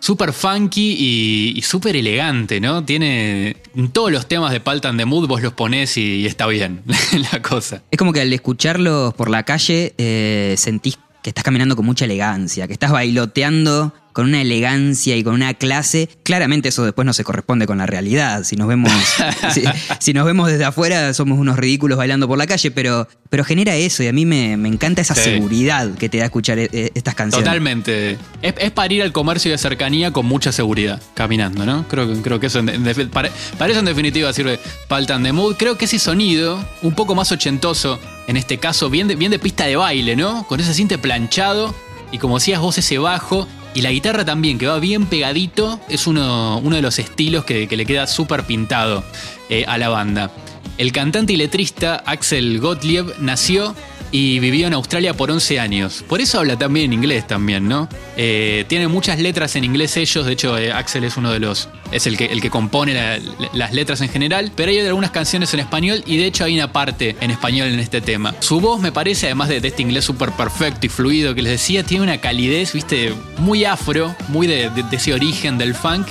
súper 0.07 0.33
funky 0.33 0.95
y, 0.97 1.59
y 1.59 1.63
súper 1.63 1.97
elegante, 1.97 2.61
¿no? 2.61 2.85
Tiene 2.85 3.57
todos 3.93 4.13
los 4.13 4.29
temas 4.29 4.53
de 4.53 4.61
Paltan 4.61 4.97
de 4.97 5.05
Mood, 5.05 5.27
vos 5.27 5.43
los 5.43 5.53
ponés 5.53 5.97
y, 5.97 6.25
está 6.27 6.47
bien 6.47 6.85
la 7.33 7.43
cosa. 7.43 7.83
Es 7.91 7.99
como 7.99 8.13
que 8.13 8.21
al 8.21 8.33
escucharlos 8.33 9.15
por 9.15 9.29
la 9.29 9.43
calle 9.43 9.95
eh, 9.99 10.55
sentís 10.59 10.97
que 11.23 11.31
estás 11.31 11.43
caminando 11.43 11.75
con 11.75 11.85
mucha 11.85 12.05
elegancia, 12.05 12.69
que 12.69 12.73
estás 12.73 12.93
bailoteando 12.93 13.93
con 14.17 14.25
una 14.25 14.41
elegancia 14.41 15.15
y 15.15 15.23
con 15.23 15.35
una 15.35 15.53
clase. 15.53 16.09
Claramente 16.23 16.71
eso 16.71 16.83
después 16.87 17.05
no 17.05 17.13
se 17.13 17.23
corresponde 17.23 17.67
con 17.67 17.77
la 17.77 17.85
realidad. 17.85 18.45
Si 18.45 18.57
nos 18.57 18.67
vemos, 18.67 18.91
si, 19.53 19.63
si 20.01 20.15
nos 20.15 20.25
vemos 20.25 20.49
desde 20.51 20.65
afuera, 20.65 21.13
somos 21.13 21.39
unos 21.39 21.59
ridículos 21.59 21.99
bailando 21.99 22.27
por 22.27 22.39
la 22.39 22.47
calle, 22.47 22.71
pero, 22.71 23.07
pero 23.29 23.45
genera 23.45 23.75
eso 23.77 24.03
y 24.03 24.07
a 24.07 24.15
mí 24.15 24.25
me, 24.25 24.57
me 24.57 24.69
encanta 24.71 25.03
esa 25.03 25.15
Sí. 25.15 25.21
seguridad 25.21 25.91
que 25.99 26.09
te 26.09 26.17
da 26.17 26.25
escuchar 26.25 26.59
eh, 26.59 26.71
eh, 26.73 26.91
estas 26.95 27.15
canciones. 27.15 27.45
Totalmente. 27.45 28.13
Es, 28.41 28.55
es 28.57 28.71
para 28.71 28.95
ir 28.95 29.03
al 29.03 29.13
comercio 29.13 29.51
de 29.51 29.59
cercanía 29.59 30.11
con 30.13 30.25
mucha 30.25 30.51
seguridad, 30.51 31.03
caminando, 31.13 31.67
¿no? 31.67 31.87
Creo, 31.87 32.11
que- 32.11 32.23
creo 32.23 32.41
que 32.41 32.47
eso, 32.47 32.61
en, 32.61 32.71
en 32.71 33.11
para 33.11 33.29
eso 33.71 33.79
en 33.81 33.85
definitiva 33.85 34.33
sirve 34.33 34.59
Paltan 34.89 35.25
de 35.25 35.33
Mood. 35.33 35.57
Creo 35.59 35.77
que 35.77 35.85
ese 35.85 35.99
sonido, 35.99 36.59
un 36.81 36.95
poco 36.95 37.15
más 37.15 37.31
ochentoso, 37.33 38.01
en 38.29 38.39
este 38.39 38.57
caso, 38.57 38.89
bien 38.89 39.09
de, 39.09 39.15
bien 39.17 39.31
de 39.31 39.39
pista 39.39 39.65
de 39.67 39.77
baile, 39.77 40.17
¿no? 40.17 40.47
Con 40.47 40.59
ese 40.61 40.73
cinte 40.73 40.97
planchado 40.97 41.75
y 42.13 42.17
como 42.19 42.39
decías 42.39 42.61
vos, 42.63 42.79
ese 42.79 42.97
bajo. 42.97 43.47
Y 43.77 43.83
la 43.83 43.91
guitarra 43.91 44.25
también, 44.25 44.57
que 44.57 44.67
va 44.67 44.79
bien 44.79 45.05
pegadito, 45.05 45.79
es 45.91 46.07
uno, 46.07 46.59
uno 46.65 46.77
de 46.77 46.81
los 46.81 46.99
estilos 46.99 47.45
que, 47.45 47.69
le 47.71 47.85
queda 47.85 48.07
súper 48.07 48.45
pintado 48.45 49.05
eh, 49.51 49.67
a 49.69 49.77
la 49.77 49.91
banda. 49.91 50.31
El 50.79 50.93
cantante 50.93 51.33
y 51.33 51.37
letrista 51.37 51.97
Axel 52.07 52.61
Gottlieb 52.61 53.15
nació 53.19 53.75
y 54.13 54.39
vivió 54.39 54.67
en 54.69 54.75
Australia 54.75 55.15
por 55.15 55.31
11 55.31 55.59
años. 55.59 56.05
Por 56.09 56.21
eso 56.21 56.39
habla 56.39 56.57
también 56.57 56.93
inglés 56.93 57.27
también, 57.27 57.67
¿no? 57.67 57.89
Eh, 58.17 58.65
tiene 58.69 58.87
muchas 58.87 59.19
letras 59.19 59.57
en 59.57 59.65
inglés 59.65 59.97
ellos, 59.97 60.25
de 60.27 60.33
hecho 60.33 60.57
eh, 60.57 60.71
Axel 60.73 61.03
es 61.05 61.17
uno 61.17 61.33
de 61.33 61.41
los, 61.41 61.69
es 61.91 62.07
el 62.07 62.17
que, 62.17 62.27
el 62.27 62.41
que 62.41 62.49
compone 62.51 62.95
la- 62.95 63.19
las 63.53 63.73
letras 63.75 64.01
en 64.03 64.09
general, 64.09 64.53
pero 64.55 64.71
hay 64.71 64.79
algunas 64.81 65.11
canciones 65.11 65.53
en 65.55 65.61
español 65.61 66.05
y 66.07 66.19
de 66.19 66.27
hecho 66.27 66.45
hay 66.45 66.55
una 66.55 66.73
parte 66.73 67.17
en 67.21 67.31
español 67.33 67.69
en 67.69 67.81
este 67.81 68.01
tema. 68.01 68.35
Su 68.41 68.61
voz 68.61 68.81
me 68.81 68.93
parece, 68.93 69.27
además 69.27 69.49
de, 69.49 69.57
este 69.57 69.83
inglés 69.83 70.05
súper 70.05 70.31
perfecto 70.33 70.87
y 70.87 70.89
fluido 70.89 71.35
que 71.35 71.43
les 71.43 71.53
decía, 71.53 71.83
tiene 71.83 72.05
una 72.05 72.19
calidez, 72.21 72.75
viste, 72.75 73.13
muy 73.39 73.65
afro, 73.65 74.15
muy 74.29 74.47
de- 74.47 74.71
de 74.71 74.97
ese 74.97 75.15
origen 75.15 75.59
del 75.59 75.75
funk. 75.75 76.07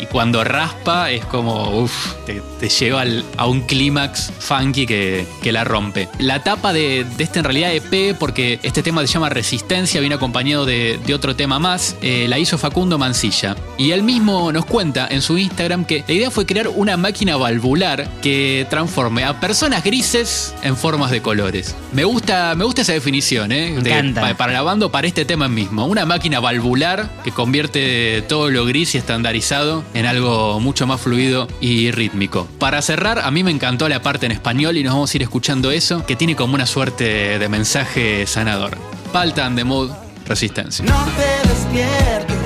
Y 0.00 0.06
cuando 0.06 0.42
raspa 0.44 1.10
es 1.12 1.24
como, 1.24 1.78
uff, 1.80 2.14
te, 2.26 2.42
te 2.60 2.68
lleva 2.68 3.02
al- 3.02 3.24
a 3.36 3.46
un 3.46 3.62
clímax 3.62 4.32
funky 4.40 4.86
que, 4.86 5.24
que 5.42 5.52
la 5.52 5.62
rompe. 5.64 6.08
La 6.18 6.42
tapa 6.42 6.72
de, 6.72 7.04
de 7.16 7.24
este 7.24 7.38
en 7.38 7.44
realidad 7.44 7.72
EP, 7.72 8.16
porque 8.18 8.58
este 8.64 8.82
tema 8.82 9.00
se 9.02 9.06
llama 9.06 9.28
Resistencia, 9.28 10.00
viene 10.00 10.16
acompañado 10.16 10.66
de, 10.66 10.98
de 11.06 11.14
otro 11.14 11.36
tema 11.36 11.58
más, 11.60 11.96
eh, 12.02 12.26
la 12.28 12.38
hizo 12.38 12.58
Facundo 12.58 12.98
Mancilla. 12.98 13.56
Y 13.78 13.92
él 13.92 14.02
mismo 14.02 14.50
nos 14.52 14.66
cuenta 14.66 15.06
en 15.08 15.22
su 15.22 15.38
Instagram 15.38 15.84
que 15.84 16.04
la 16.06 16.12
idea 16.14 16.30
fue 16.30 16.44
crear 16.44 16.68
una 16.68 16.96
máquina 16.96 17.36
valvular 17.36 18.08
que 18.20 18.66
transforme 18.68 19.24
a 19.24 19.38
personas 19.40 19.84
grises 19.84 20.54
en 20.62 20.76
formas 20.76 21.12
de 21.12 21.22
colores. 21.22 21.74
Me 21.92 22.04
gusta, 22.04 22.54
me 22.56 22.64
gusta 22.64 22.82
esa 22.82 22.92
definición, 22.92 23.52
¿eh? 23.52 23.70
Me 23.76 23.82
De- 23.82 23.90
encanta. 23.92 24.20
pa- 24.22 24.34
para 24.34 24.52
la 24.52 24.62
banda 24.62 24.90
para 24.90 25.06
este 25.06 25.24
tema 25.24 25.46
mismo. 25.48 25.86
Una 25.86 26.04
máquina 26.04 26.40
valvular 26.40 27.08
que 27.22 27.30
convierte 27.30 28.22
todo 28.28 28.50
lo 28.50 28.64
gris 28.66 28.94
y 28.96 28.98
estandarizado 28.98 29.53
en 29.94 30.06
algo 30.06 30.58
mucho 30.58 30.86
más 30.86 31.00
fluido 31.00 31.46
y 31.60 31.90
rítmico. 31.92 32.48
Para 32.58 32.82
cerrar, 32.82 33.20
a 33.20 33.30
mí 33.30 33.44
me 33.44 33.52
encantó 33.52 33.88
la 33.88 34.02
parte 34.02 34.26
en 34.26 34.32
español 34.32 34.76
y 34.76 34.82
nos 34.82 34.94
vamos 34.94 35.14
a 35.14 35.16
ir 35.16 35.22
escuchando 35.22 35.70
eso, 35.70 36.04
que 36.06 36.16
tiene 36.16 36.34
como 36.34 36.54
una 36.54 36.66
suerte 36.66 37.38
de 37.38 37.48
mensaje 37.48 38.26
sanador. 38.26 38.76
Paltan 39.12 39.54
de 39.54 39.62
Mood 39.62 39.90
Resistencia. 40.26 40.84
No 40.84 41.04
te 41.04 41.48
despiertes, 41.48 42.36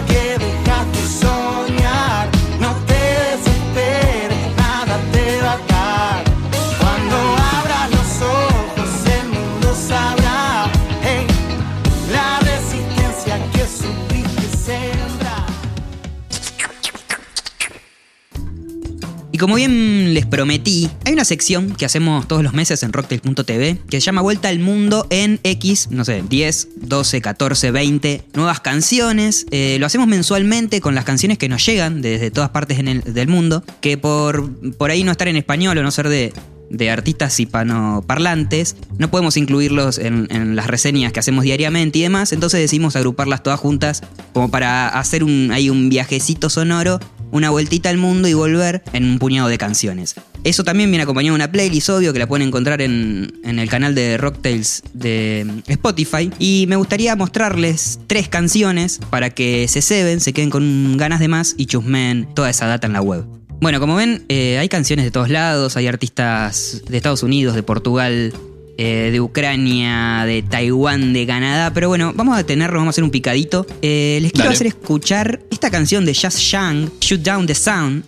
Y 19.38 19.40
como 19.40 19.54
bien 19.54 20.14
les 20.14 20.26
prometí, 20.26 20.90
hay 21.04 21.12
una 21.12 21.25
sección 21.25 21.76
que 21.76 21.85
hacemos 21.85 22.26
todos 22.26 22.42
los 22.42 22.54
meses 22.54 22.83
en 22.83 22.92
rocktail.tv 22.92 23.78
que 23.88 24.00
se 24.00 24.04
llama 24.04 24.21
Vuelta 24.21 24.49
al 24.49 24.59
Mundo 24.59 25.07
en 25.11 25.38
X, 25.45 25.90
no 25.92 26.04
sé, 26.04 26.25
10, 26.28 26.71
12, 26.75 27.21
14, 27.21 27.71
20 27.71 28.25
nuevas 28.35 28.59
canciones. 28.59 29.47
Eh, 29.52 29.76
lo 29.78 29.87
hacemos 29.87 30.09
mensualmente 30.09 30.80
con 30.80 30.97
las 30.97 31.04
canciones 31.04 31.38
que 31.38 31.49
nos 31.49 31.64
llegan 31.64 32.02
desde 32.02 32.33
todas 32.33 32.50
partes 32.50 32.78
del 32.78 33.28
mundo, 33.28 33.62
que 33.80 33.97
por, 33.97 34.50
por 34.73 34.90
ahí 34.90 35.04
no 35.04 35.12
estar 35.12 35.28
en 35.28 35.37
español 35.37 35.78
o 35.78 35.85
no 35.85 35.92
ser 35.92 36.09
de, 36.09 36.33
de 36.71 36.91
artistas 36.91 37.39
hispanoparlantes, 37.39 38.77
no 38.99 39.11
podemos 39.11 39.37
incluirlos 39.37 39.99
en, 39.99 40.29
las 40.57 40.67
reseñas 40.67 41.13
que 41.13 41.21
hacemos 41.21 41.45
diariamente 41.45 41.99
y 41.99 42.03
demás, 42.03 42.33
entonces 42.33 42.61
decidimos 42.61 42.97
agruparlas 42.97 43.43
todas 43.43 43.61
juntas 43.61 44.03
como 44.33 44.51
para 44.51 44.89
hacer 44.89 45.25
un, 45.25 45.51
ahí 45.53 45.71
un 45.71 45.89
viajecito 45.89 46.51
sonoro, 46.51 47.01
una 47.31 47.51
vueltita 47.51 47.91
al 47.91 47.99
mundo 47.99 48.29
y 48.29 48.35
volver 48.35 48.83
en 48.93 49.05
un 49.05 49.19
puñado 49.19 49.49
de 49.49 49.59
canciones. 49.59 50.15
Eso 50.45 50.65
también 50.65 50.91
viene 50.91 51.03
acompañado 51.03 51.35
de 51.35 51.43
una 51.43 51.53
playlist, 51.53 51.91
obvio, 51.91 52.13
que 52.13 52.19
la 52.19 52.27
pueden 52.27 52.49
encontrar 52.49 52.81
en, 52.81 53.33
en 53.45 53.59
el 53.59 53.69
canal 53.69 53.95
de 53.95 54.17
Rocktails 54.17 54.83
de 54.95 55.47
Spotify. 55.67 56.31
Y 56.39 56.67
me 56.69 56.77
gustaría 56.77 57.17
mostrarles 57.17 57.99
tres 58.07 58.29
canciones 58.29 59.01
para 59.11 59.31
que 59.31 59.69
se 59.69 59.83
ceben, 59.83 60.21
se 60.21 60.33
queden 60.33 60.51
con 60.51 60.97
ganas 60.97 61.21
de 61.21 61.29
más 61.29 61.55
y 61.59 61.67
chusmen 61.67 62.29
toda 62.35 62.51
esa 62.51 62.67
data 62.67 62.87
en 62.87 62.93
la 62.95 63.03
web. 63.03 63.38
Bueno, 63.61 63.81
como 63.81 63.97
ven, 63.97 64.25
eh, 64.29 64.59
hay 64.59 64.69
canciones 64.69 65.05
de 65.05 65.11
todos 65.11 65.31
lados, 65.31 65.77
hay 65.77 65.88
artistas 65.88 66.83
de 66.88 66.97
Estados 66.97 67.25
Unidos, 67.25 67.57
de 67.57 67.65
Portugal, 67.65 68.33
eh, 68.77 69.09
de 69.11 69.21
Ucrania, 69.21 70.23
de 70.25 70.43
Taiwán, 70.43 71.12
de 71.12 71.27
Canadá, 71.27 71.73
pero 71.75 71.88
bueno, 71.88 72.12
vamos 72.15 72.38
a 72.38 72.45
tenerlo, 72.45 72.79
vamos 72.79 72.88
a 72.88 72.95
hacer 72.95 73.03
un 73.05 73.11
picadito. 73.11 73.67
Eh, 73.83 74.21
les 74.23 74.31
quiero 74.31 74.45
Dale. 74.45 74.55
hacer 74.55 74.67
escuchar 74.69 75.41
esta 75.50 75.71
canción 75.71 76.05
de 76.05 76.15
Just 76.15 76.38
Young, 76.38 76.88
Shoot 77.00 77.21
Down 77.23 77.47
the 77.49 77.55
Sound. 77.57 78.05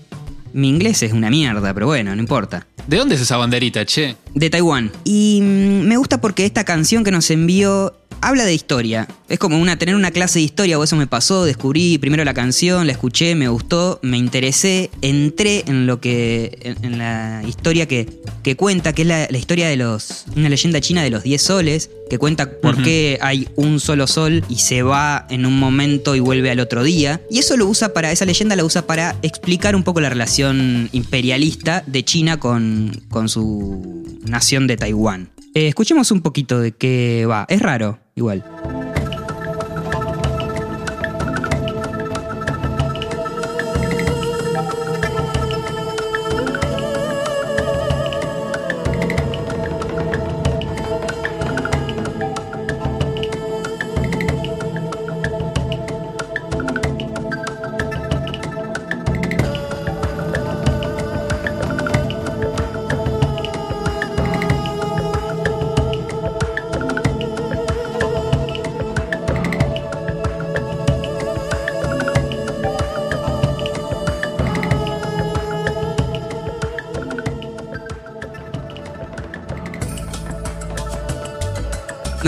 Mi 0.53 0.69
inglés 0.69 1.03
es 1.03 1.13
una 1.13 1.31
mierda, 1.31 1.75
pero 1.75 1.87
bueno, 1.87 2.15
no 2.15 2.23
importa. 2.23 2.67
¿De 2.87 2.97
dónde 2.97 3.17
es 3.17 3.21
esa 3.21 3.37
banderita, 3.37 3.85
che? 3.85 4.17
De 4.35 4.51
Taiwán. 4.51 4.91
Y 5.05 5.41
mm, 5.43 5.87
me 5.87 5.97
gusta 5.97 6.21
porque 6.21 6.47
esta 6.47 6.65
canción 6.65 7.05
que 7.05 7.11
nos 7.11 7.31
envió 7.31 7.95
habla 8.21 8.45
de 8.45 8.55
historia. 8.55 9.09
Es 9.29 9.39
como 9.39 9.59
una, 9.59 9.79
tener 9.79 9.95
una 9.95 10.11
clase 10.11 10.39
de 10.39 10.45
historia, 10.45 10.79
o 10.79 10.85
eso 10.85 10.97
me 10.97 11.07
pasó, 11.07 11.45
descubrí 11.45 11.99
primero 11.99 12.25
la 12.25 12.35
canción, 12.35 12.87
la 12.87 12.93
escuché, 12.93 13.35
me 13.35 13.49
gustó, 13.49 13.99
me 14.03 14.19
interesé, 14.19 14.91
entré 15.03 15.65
en 15.67 15.87
lo 15.87 16.01
que. 16.01 16.59
en, 16.63 16.85
en 16.85 16.99
la 16.99 17.43
historia 17.47 17.87
que, 17.87 18.09
que 18.43 18.57
cuenta, 18.57 18.93
que 18.93 19.03
es 19.03 19.09
la, 19.09 19.27
la 19.31 19.39
historia 19.39 19.69
de 19.69 19.77
los. 19.77 20.25
una 20.37 20.49
leyenda 20.49 20.81
china 20.81 21.03
de 21.03 21.11
los 21.11 21.23
10 21.23 21.41
soles, 21.43 21.91
que 22.09 22.19
cuenta 22.19 22.51
por 22.51 22.83
qué 22.83 23.19
hay 23.21 23.49
un 23.57 23.79
solo 23.81 24.07
sol 24.07 24.45
y 24.49 24.57
se 24.57 24.83
va 24.83 25.27
en 25.31 25.47
un 25.47 25.59
momento 25.59 26.17
y 26.17 26.21
vuelve 26.21 26.51
al 26.51 26.61
otro 26.61 26.83
día. 26.83 27.21
Y 27.31 27.39
eso 27.39 27.57
lo 27.57 27.67
usa 27.67 27.93
para. 27.93 28.11
esa 28.13 28.25
leyenda 28.25 28.57
la 28.57 28.65
usa 28.65 28.87
para 28.87 29.17
explicar 29.23 29.77
un 29.77 29.85
poco 29.85 30.01
la 30.01 30.09
relación 30.09 30.89
imperialista 30.93 31.85
de 31.87 32.05
China 32.05 32.39
con, 32.39 33.01
con 33.09 33.29
su 33.29 34.19
nación 34.25 34.67
de 34.67 34.77
Taiwán. 34.77 35.31
Eh, 35.55 35.69
escuchemos 35.69 36.11
un 36.11 36.21
poquito 36.21 36.61
de 36.61 36.73
qué 36.73 37.27
va. 37.29 37.47
Es 37.49 37.61
raro, 37.61 37.99
igual. 38.15 38.45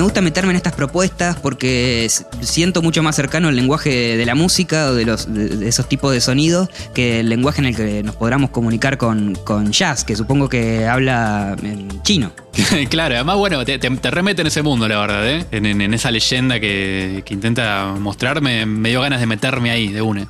Me 0.02 0.06
gusta 0.06 0.20
meterme 0.20 0.50
en 0.50 0.56
estas 0.56 0.72
propuestas 0.72 1.36
porque 1.36 2.10
siento 2.40 2.82
mucho 2.82 3.04
más 3.04 3.14
cercano 3.14 3.50
el 3.50 3.54
lenguaje 3.54 4.16
de 4.16 4.26
la 4.26 4.34
música 4.34 4.86
o 4.86 4.94
de, 4.96 5.04
los, 5.04 5.28
esos 5.28 5.88
tipos 5.88 6.12
de 6.12 6.20
sonidos 6.20 6.68
que 6.92 7.20
el 7.20 7.28
lenguaje 7.28 7.60
en 7.60 7.66
el 7.66 7.76
que 7.76 8.02
nos 8.02 8.16
podamos 8.16 8.50
comunicar 8.50 8.98
con, 8.98 9.36
jazz, 9.70 10.02
que 10.02 10.16
supongo 10.16 10.48
que 10.48 10.88
habla 10.88 11.54
en 11.62 12.02
chino. 12.02 12.32
claro, 12.90 13.14
además, 13.14 13.36
bueno, 13.36 13.64
te, 13.64 13.78
te- 13.78 13.90
te 13.90 14.10
remete 14.10 14.40
en 14.40 14.48
ese 14.48 14.62
mundo, 14.62 14.88
la 14.88 14.98
verdad, 14.98 15.30
¿eh? 15.30 15.46
En 15.52 15.94
esa 15.94 16.10
leyenda 16.10 16.58
que, 16.58 17.22
que 17.24 17.32
intenta 17.34 17.94
mostrarme, 17.96 18.66
me 18.66 18.88
dio 18.88 19.02
ganas 19.02 19.20
de 19.20 19.26
meterme 19.26 19.70
ahí 19.70 19.92
de 19.92 20.02
una. 20.02 20.26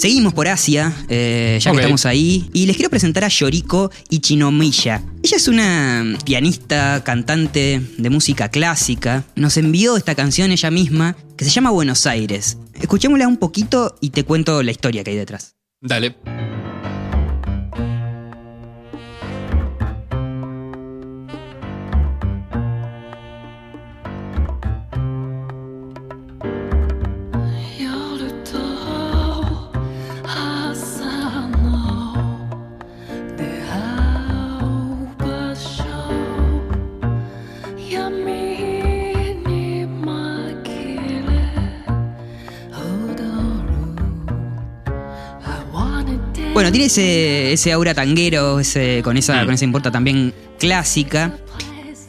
Seguimos 0.00 0.32
por 0.32 0.48
Asia, 0.48 0.94
eh, 1.10 1.58
ya 1.60 1.72
que 1.72 1.76
estamos 1.76 2.06
ahí, 2.06 2.48
y 2.54 2.64
les 2.64 2.76
quiero 2.76 2.88
presentar 2.88 3.22
a 3.22 3.28
Yoriko 3.28 3.90
Ichinomiya. 4.08 5.02
Ella 5.22 5.36
es 5.36 5.46
una 5.46 6.16
pianista, 6.24 7.04
cantante 7.04 7.82
de 7.98 8.08
música 8.08 8.48
clásica. 8.48 9.24
Nos 9.36 9.58
envió 9.58 9.98
esta 9.98 10.14
canción 10.14 10.52
ella 10.52 10.70
misma, 10.70 11.18
que 11.36 11.44
se 11.44 11.50
llama 11.50 11.68
Buenos 11.68 12.06
Aires. 12.06 12.56
Escuchémosla 12.80 13.28
un 13.28 13.36
poquito 13.36 13.94
y 14.00 14.08
te 14.08 14.24
cuento 14.24 14.62
la 14.62 14.70
historia 14.70 15.04
que 15.04 15.10
hay 15.10 15.16
detrás. 15.18 15.56
Dale. 15.82 16.16
Bueno, 46.70 46.86
tiene 46.86 46.86
ese, 46.86 47.52
ese 47.52 47.72
aura 47.72 47.94
tanguero, 47.94 48.60
ese, 48.60 49.00
con, 49.02 49.16
esa, 49.16 49.42
Mm. 49.42 49.46
con 49.46 49.54
esa 49.54 49.64
impronta 49.64 49.90
también 49.90 50.32
clásica. 50.58 51.36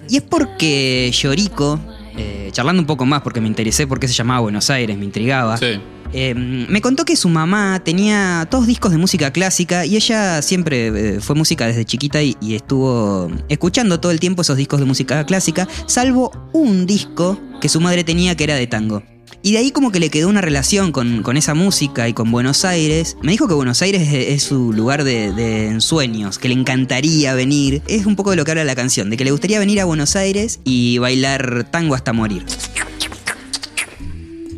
Y 0.08 0.18
es 0.18 0.22
porque 0.22 1.10
Yoriko, 1.12 1.80
eh, 2.16 2.50
charlando 2.52 2.80
un 2.80 2.86
poco 2.86 3.06
más 3.08 3.22
porque 3.24 3.42
me 3.42 3.48
interesé 3.48 3.88
por 3.88 4.00
qué 4.00 4.08
se 4.08 4.14
llamaba 4.14 4.42
Buenos 4.42 4.70
Aires, 4.70 4.96
me 5.00 5.06
intrigaba. 5.06 5.58
Sí. 5.58 5.80
Eh, 6.14 6.36
me 6.36 6.80
contó 6.82 7.06
que 7.06 7.16
su 7.16 7.28
mamá 7.30 7.82
tenía 7.84 8.46
todos 8.52 8.68
discos 8.68 8.92
de 8.92 8.98
música 9.00 9.32
clásica 9.32 9.84
y 9.86 9.96
ella 9.96 10.42
siempre 10.44 11.16
eh, 11.16 11.20
fue 11.22 11.36
música 11.36 11.66
desde 11.66 11.84
chiquita 11.86 12.22
y, 12.22 12.36
y 12.40 12.54
estuvo 12.54 13.32
escuchando 13.50 14.00
todo 14.00 14.12
el 14.12 14.20
tiempo 14.20 14.44
esos 14.44 14.58
discos 14.58 14.80
de 14.80 14.86
música 14.86 15.26
clásica, 15.26 15.68
salvo 15.88 16.32
un 16.54 16.86
disco 16.86 17.40
que 17.62 17.68
su 17.70 17.80
madre 17.82 18.04
tenía 18.04 18.36
que 18.36 18.44
era 18.44 18.56
de 18.56 18.68
tango. 18.68 19.02
Y 19.44 19.54
de 19.54 19.60
ahí 19.60 19.72
como 19.72 19.92
que 19.92 20.00
le 20.00 20.10
quedó 20.10 20.30
una 20.30 20.42
relación 20.42 20.92
con, 20.92 21.24
con 21.24 21.38
esa 21.38 21.54
música 21.54 22.08
y 22.08 22.14
con 22.14 22.32
Buenos 22.32 22.66
Aires. 22.66 23.18
Me 23.22 23.32
dijo 23.32 23.48
que 23.48 23.54
Buenos 23.54 23.82
Aires 23.82 24.08
es, 24.12 24.44
su 24.44 24.74
lugar 24.74 25.04
de, 25.04 25.68
ensueños, 25.68 26.40
que 26.40 26.48
le 26.50 26.56
encantaría 26.56 27.34
venir. 27.34 27.82
Es 27.88 28.06
un 28.06 28.16
poco 28.16 28.32
de 28.32 28.38
lo 28.38 28.46
que 28.46 28.52
habla 28.52 28.64
la 28.64 28.76
canción, 28.76 29.10
de 29.10 29.18
que 29.18 29.24
le 29.24 29.32
gustaría 29.32 29.60
venir 29.60 29.80
a 29.80 29.86
Buenos 29.86 30.16
Aires 30.16 30.60
y 30.64 30.98
bailar 30.98 31.68
tango 31.72 31.96
hasta 31.96 32.14
morir. 32.14 32.46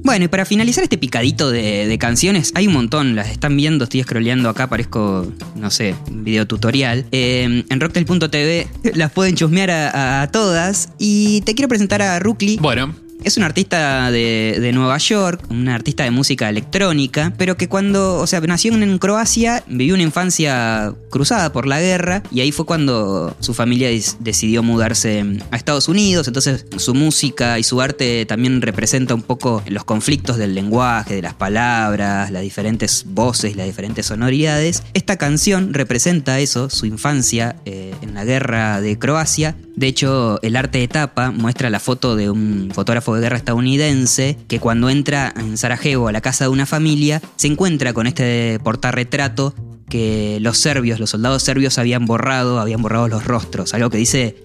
Bueno, 0.03 0.25
y 0.25 0.27
para 0.27 0.43
finalizar 0.43 0.83
este 0.83 0.97
picadito 0.97 1.49
de, 1.49 1.87
de 1.87 1.97
canciones, 1.97 2.51
hay 2.55 2.67
un 2.67 2.73
montón, 2.73 3.15
las 3.15 3.29
están 3.29 3.55
viendo, 3.55 3.85
estoy 3.85 4.03
scrolleando 4.03 4.49
acá, 4.49 4.67
parezco, 4.67 5.31
no 5.55 5.71
sé, 5.71 5.95
un 6.11 6.25
video 6.25 6.45
tutorial. 6.45 7.05
Eh, 7.13 7.63
en 7.69 7.79
rocktel.tv 7.79 8.67
las 8.95 9.11
pueden 9.13 9.35
chusmear 9.35 9.71
a, 9.71 10.21
a 10.21 10.27
todas. 10.29 10.89
Y 10.99 11.39
te 11.41 11.55
quiero 11.55 11.69
presentar 11.69 12.01
a 12.01 12.19
Rukli. 12.19 12.57
Bueno, 12.57 12.93
Es 13.23 13.37
un 13.37 13.43
artista 13.43 14.11
de, 14.11 14.57
de 14.59 14.71
Nueva 14.73 14.97
York, 14.97 15.45
un 15.49 15.69
artista 15.69 16.03
de 16.03 16.11
música 16.11 16.49
electrónica, 16.49 17.33
pero 17.37 17.55
que 17.55 17.69
cuando, 17.69 18.17
o 18.17 18.27
sea, 18.27 18.41
nació 18.41 18.73
en 18.73 18.97
Croacia, 18.97 19.63
vivió 19.67 19.93
una 19.93 20.03
infancia 20.03 20.93
cruzada 21.09 21.53
por 21.53 21.65
la 21.65 21.79
guerra 21.79 22.21
y 22.31 22.41
ahí 22.41 22.51
fue 22.51 22.65
cuando 22.65 23.35
su 23.39 23.53
familia 23.53 23.89
decidió 24.19 24.61
mudarse 24.61 25.23
a 25.51 25.55
Estados 25.55 25.87
Unidos, 25.87 26.27
entonces 26.27 26.65
su 26.77 26.93
música 26.93 27.59
y 27.59 27.63
su 27.63 27.79
arte 27.79 28.25
también 28.25 28.61
representa 28.61 29.15
un 29.15 29.21
poco 29.21 29.63
los 29.67 29.85
conflictos 29.85 30.35
del 30.35 30.53
lenguaje, 30.53 31.15
de 31.15 31.21
las 31.21 31.33
palabras, 31.33 32.29
las 32.29 32.41
diferentes 32.41 33.05
voces, 33.07 33.55
las 33.55 33.67
diferentes 33.67 34.07
sonoridades. 34.07 34.83
Esta 34.93 35.15
canción 35.15 35.73
representa 35.73 36.39
eso, 36.39 36.69
su 36.69 36.85
infancia 36.87 37.55
eh, 37.65 37.95
en 38.01 38.13
la 38.15 38.25
guerra 38.25 38.81
de 38.81 38.99
Croacia. 38.99 39.55
De 39.75 39.87
hecho, 39.87 40.39
el 40.43 40.55
arte 40.55 40.79
de 40.79 40.87
tapa 40.87 41.31
muestra 41.31 41.69
la 41.69 41.79
foto 41.79 42.15
de 42.15 42.29
un 42.29 42.69
fotógrafo 42.73 43.12
de 43.15 43.21
guerra 43.21 43.37
estadounidense 43.37 44.37
que 44.47 44.59
cuando 44.59 44.89
entra 44.89 45.33
en 45.35 45.57
Sarajevo 45.57 46.07
a 46.07 46.11
la 46.11 46.21
casa 46.21 46.45
de 46.45 46.49
una 46.49 46.65
familia 46.65 47.21
se 47.35 47.47
encuentra 47.47 47.93
con 47.93 48.07
este 48.07 48.59
portarretrato 48.63 49.53
que 49.89 50.39
los 50.41 50.57
serbios, 50.57 50.99
los 50.99 51.11
soldados 51.11 51.43
serbios 51.43 51.77
habían 51.77 52.05
borrado, 52.05 52.59
habían 52.59 52.81
borrado 52.81 53.07
los 53.07 53.25
rostros, 53.25 53.73
algo 53.73 53.89
que 53.89 53.97
dice, 53.97 54.35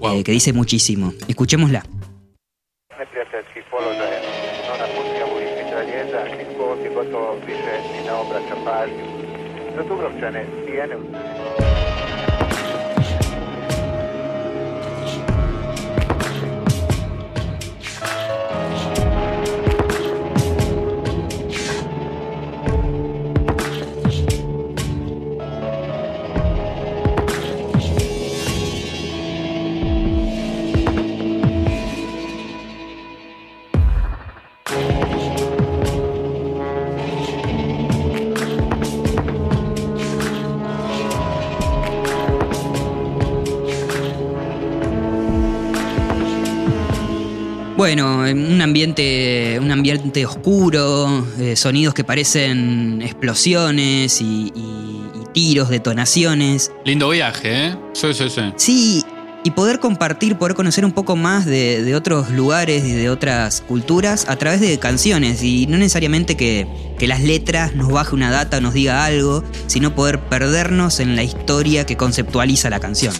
Wow. 0.00 0.16
eh, 0.16 0.24
que 0.24 0.32
dice 0.32 0.52
muchísimo. 0.52 1.12
Escuchémosla. 1.28 1.84
Bueno, 47.86 48.16
un 48.18 48.60
ambiente, 48.60 49.60
un 49.62 49.70
ambiente 49.70 50.26
oscuro, 50.26 51.24
eh, 51.38 51.54
sonidos 51.54 51.94
que 51.94 52.02
parecen 52.02 53.00
explosiones 53.00 54.20
y, 54.20 54.50
y- 54.56 55.02
y 55.22 55.32
tiros, 55.32 55.68
detonaciones. 55.68 56.72
lindo 56.84 57.08
viaje, 57.10 57.68
¿eh? 57.68 57.76
Sí, 57.92 58.12
sí, 58.12 58.28
sí. 58.28 58.40
Sí, 58.56 59.04
y 59.44 59.52
poder 59.52 59.78
compartir, 59.78 60.36
poder 60.36 60.56
conocer 60.56 60.84
un 60.84 60.90
poco 60.90 61.14
más 61.14 61.46
de, 61.46 61.84
de 61.84 61.94
otros 61.94 62.28
lugares 62.30 62.84
y 62.84 62.90
de 62.90 63.08
otras 63.08 63.60
culturas 63.60 64.26
a 64.28 64.34
través 64.34 64.60
de 64.60 64.76
canciones. 64.80 65.44
Y 65.44 65.68
no 65.68 65.78
necesariamente 65.78 66.36
que, 66.36 66.66
que 66.98 67.06
las 67.06 67.20
letras 67.22 67.76
nos 67.76 67.88
baje 67.92 68.16
una 68.16 68.32
data 68.32 68.56
o 68.56 68.60
nos 68.60 68.74
diga 68.74 69.04
algo, 69.04 69.44
sino 69.68 69.94
poder 69.94 70.18
perdernos 70.18 70.98
en 70.98 71.14
la 71.14 71.22
historia 71.22 71.86
que 71.86 71.96
conceptualiza 71.96 72.68
la 72.68 72.80
canción. 72.80 73.14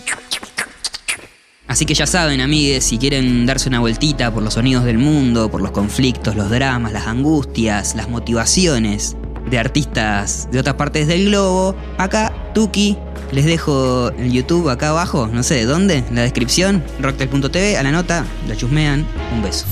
Así 1.66 1.84
que 1.84 1.94
ya 1.94 2.06
saben, 2.06 2.40
amigues, 2.40 2.84
si 2.84 2.98
quieren 2.98 3.44
darse 3.44 3.68
una 3.68 3.80
vueltita 3.80 4.32
por 4.32 4.42
los 4.42 4.54
sonidos 4.54 4.84
del 4.84 4.98
mundo, 4.98 5.50
por 5.50 5.60
los 5.60 5.72
conflictos, 5.72 6.36
los 6.36 6.48
dramas, 6.48 6.92
las 6.92 7.06
angustias, 7.06 7.96
las 7.96 8.08
motivaciones 8.08 9.16
de 9.50 9.58
artistas 9.58 10.48
de 10.52 10.60
otras 10.60 10.76
partes 10.76 11.08
del 11.08 11.26
globo, 11.26 11.74
acá, 11.98 12.32
Tuki, 12.54 12.96
les 13.32 13.44
dejo 13.44 14.10
el 14.10 14.32
YouTube 14.32 14.68
acá 14.68 14.90
abajo, 14.90 15.28
no 15.32 15.42
sé 15.42 15.54
de 15.54 15.64
dónde, 15.64 16.04
en 16.08 16.14
la 16.14 16.22
descripción, 16.22 16.84
rocktel.tv, 17.00 17.76
a 17.76 17.82
la 17.82 17.90
nota, 17.90 18.24
la 18.48 18.56
chusmean, 18.56 19.04
un 19.34 19.42
beso. 19.42 19.66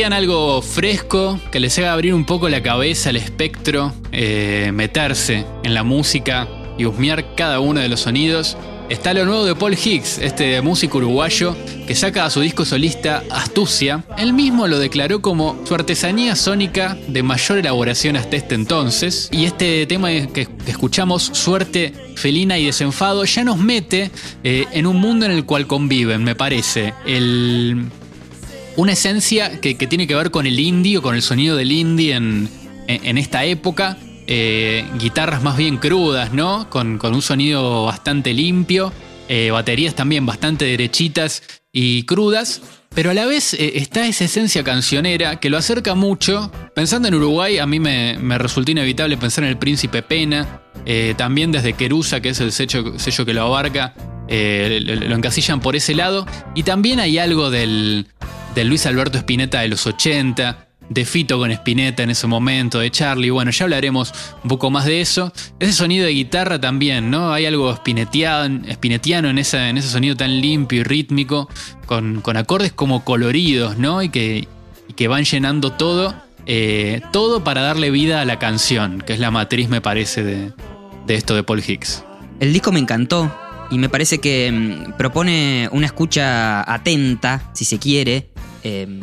Algo 0.00 0.62
fresco, 0.62 1.38
que 1.52 1.60
les 1.60 1.78
haga 1.78 1.92
abrir 1.92 2.14
un 2.14 2.24
poco 2.24 2.48
la 2.48 2.62
cabeza, 2.62 3.10
el 3.10 3.16
espectro, 3.16 3.92
eh, 4.12 4.70
meterse 4.72 5.44
en 5.62 5.74
la 5.74 5.84
música 5.84 6.48
y 6.78 6.86
husmear 6.86 7.34
cada 7.34 7.60
uno 7.60 7.80
de 7.80 7.88
los 7.88 8.00
sonidos. 8.00 8.56
está 8.88 9.12
lo 9.12 9.26
nuevo 9.26 9.44
de 9.44 9.54
Paul 9.54 9.74
Hicks, 9.74 10.18
este 10.18 10.62
músico 10.62 10.98
uruguayo 10.98 11.54
que 11.86 11.94
saca 11.94 12.24
a 12.24 12.30
su 12.30 12.40
disco 12.40 12.64
solista 12.64 13.22
Astucia. 13.30 14.02
Él 14.16 14.32
mismo 14.32 14.66
lo 14.66 14.78
declaró 14.78 15.20
como 15.20 15.60
su 15.64 15.74
artesanía 15.74 16.34
sónica 16.34 16.96
de 17.06 17.22
mayor 17.22 17.58
elaboración 17.58 18.16
hasta 18.16 18.36
este 18.36 18.54
entonces. 18.54 19.28
Y 19.30 19.44
este 19.44 19.86
tema 19.86 20.08
que, 20.08 20.48
que 20.64 20.70
escuchamos, 20.70 21.30
Suerte 21.34 21.92
felina 22.16 22.58
y 22.58 22.64
desenfado, 22.66 23.24
ya 23.26 23.44
nos 23.44 23.58
mete 23.58 24.10
eh, 24.44 24.64
en 24.72 24.86
un 24.86 24.96
mundo 24.96 25.26
en 25.26 25.32
el 25.32 25.44
cual 25.44 25.66
conviven, 25.66 26.24
me 26.24 26.34
parece. 26.34 26.94
El, 27.06 27.90
una 28.76 28.92
esencia 28.92 29.60
que, 29.60 29.76
que 29.76 29.86
tiene 29.86 30.06
que 30.06 30.14
ver 30.14 30.30
con 30.30 30.46
el 30.46 30.58
indie 30.58 30.98
o 30.98 31.02
con 31.02 31.14
el 31.14 31.22
sonido 31.22 31.56
del 31.56 31.72
indie 31.72 32.14
en, 32.14 32.48
en- 32.86 33.18
esta 33.18 33.44
época. 33.44 33.96
Eh, 34.26 34.84
guitarras 34.98 35.42
más 35.42 35.56
bien 35.56 35.76
crudas, 35.78 36.32
¿no? 36.32 36.70
Con, 36.70 36.98
con 36.98 37.14
un 37.14 37.22
sonido 37.22 37.84
bastante 37.86 38.32
limpio. 38.32 38.92
eh, 39.28 39.50
baterías 39.50 39.94
también 39.94 40.24
bastante 40.26 40.64
derechitas 40.64 41.42
y 41.72 42.04
crudas. 42.04 42.62
Pero 42.94 43.10
a 43.10 43.14
la 43.14 43.26
vez 43.26 43.54
eh, 43.54 43.72
está 43.76 44.06
esa 44.06 44.24
esencia 44.24 44.64
cancionera 44.64 45.38
que 45.40 45.50
lo 45.50 45.56
acerca 45.58 45.94
mucho. 45.94 46.50
Pensando 46.74 47.08
en 47.08 47.14
Uruguay, 47.14 47.58
a 47.58 47.66
mí 47.66 47.78
me, 47.80 48.16
me 48.18 48.38
resultó 48.38 48.70
inevitable 48.72 49.16
pensar 49.16 49.44
en 49.44 49.50
el 49.50 49.58
Príncipe 49.58 50.02
Pena. 50.02 50.62
también 51.16 51.52
desde 51.52 51.74
Querusa, 51.74 52.20
que 52.20 52.30
es 52.30 52.40
el 52.40 52.50
sello, 52.52 52.98
sello 52.98 53.24
que 53.26 53.34
lo 53.34 53.42
abarca, 53.42 53.94
lo 54.28 55.14
encasillan 55.16 55.60
por 55.60 55.76
ese 55.76 55.94
lado. 55.94 56.26
Y 56.54 56.62
también 56.64 56.98
hay 57.00 57.18
algo 57.18 57.50
del, 57.50 58.06
del 58.54 58.68
Luis 58.68 58.86
Alberto 58.86 59.18
Spinetta 59.18 59.60
de 59.60 59.68
los 59.68 59.86
80, 59.86 60.68
de 60.88 61.04
Fito 61.04 61.38
con 61.38 61.50
Spinetta 61.52 62.02
en 62.02 62.10
ese 62.10 62.26
momento, 62.26 62.80
de 62.80 62.90
Charlie. 62.90 63.30
Bueno, 63.30 63.50
ya 63.52 63.64
hablaremos 63.64 64.12
un 64.42 64.48
poco 64.48 64.70
más 64.70 64.84
de 64.86 65.00
eso. 65.00 65.32
Ese 65.60 65.72
sonido 65.72 66.04
de 66.06 66.12
guitarra 66.12 66.60
también, 66.60 67.10
¿no? 67.10 67.32
Hay 67.32 67.46
algo 67.46 67.74
spinettiano 67.76 69.28
en, 69.30 69.38
en 69.38 69.38
ese 69.78 69.88
sonido 69.88 70.16
tan 70.16 70.40
limpio 70.40 70.80
y 70.80 70.82
rítmico, 70.82 71.48
con, 71.86 72.20
con 72.22 72.36
acordes 72.36 72.72
como 72.72 73.04
coloridos, 73.04 73.78
¿no? 73.78 74.02
Y 74.02 74.08
que, 74.08 74.48
y 74.88 74.92
que 74.94 75.06
van 75.08 75.24
llenando 75.24 75.72
todo. 75.72 76.14
eh, 76.46 77.00
todo 77.12 77.44
para 77.44 77.60
darle 77.62 77.90
vida 77.92 78.20
a 78.20 78.24
la 78.24 78.38
canción, 78.40 79.00
que 79.06 79.12
es 79.12 79.20
la 79.20 79.30
matriz, 79.30 79.68
me 79.68 79.80
parece, 79.80 80.24
de, 80.24 80.52
de 81.06 81.14
esto 81.14 81.34
de 81.36 81.44
Paul 81.44 81.62
Hicks. 81.64 82.02
El 82.40 82.52
disco 82.52 82.72
me 82.72 82.80
encantó 82.80 83.32
y 83.70 83.78
me 83.78 83.88
parece 83.88 84.18
que 84.18 84.50
mm, 84.50 84.92
propone 84.96 85.68
una 85.70 85.86
escucha 85.86 86.62
atenta, 86.72 87.50
si 87.54 87.64
se 87.64 87.78
quiere, 87.78 88.29
eh, 88.64 89.00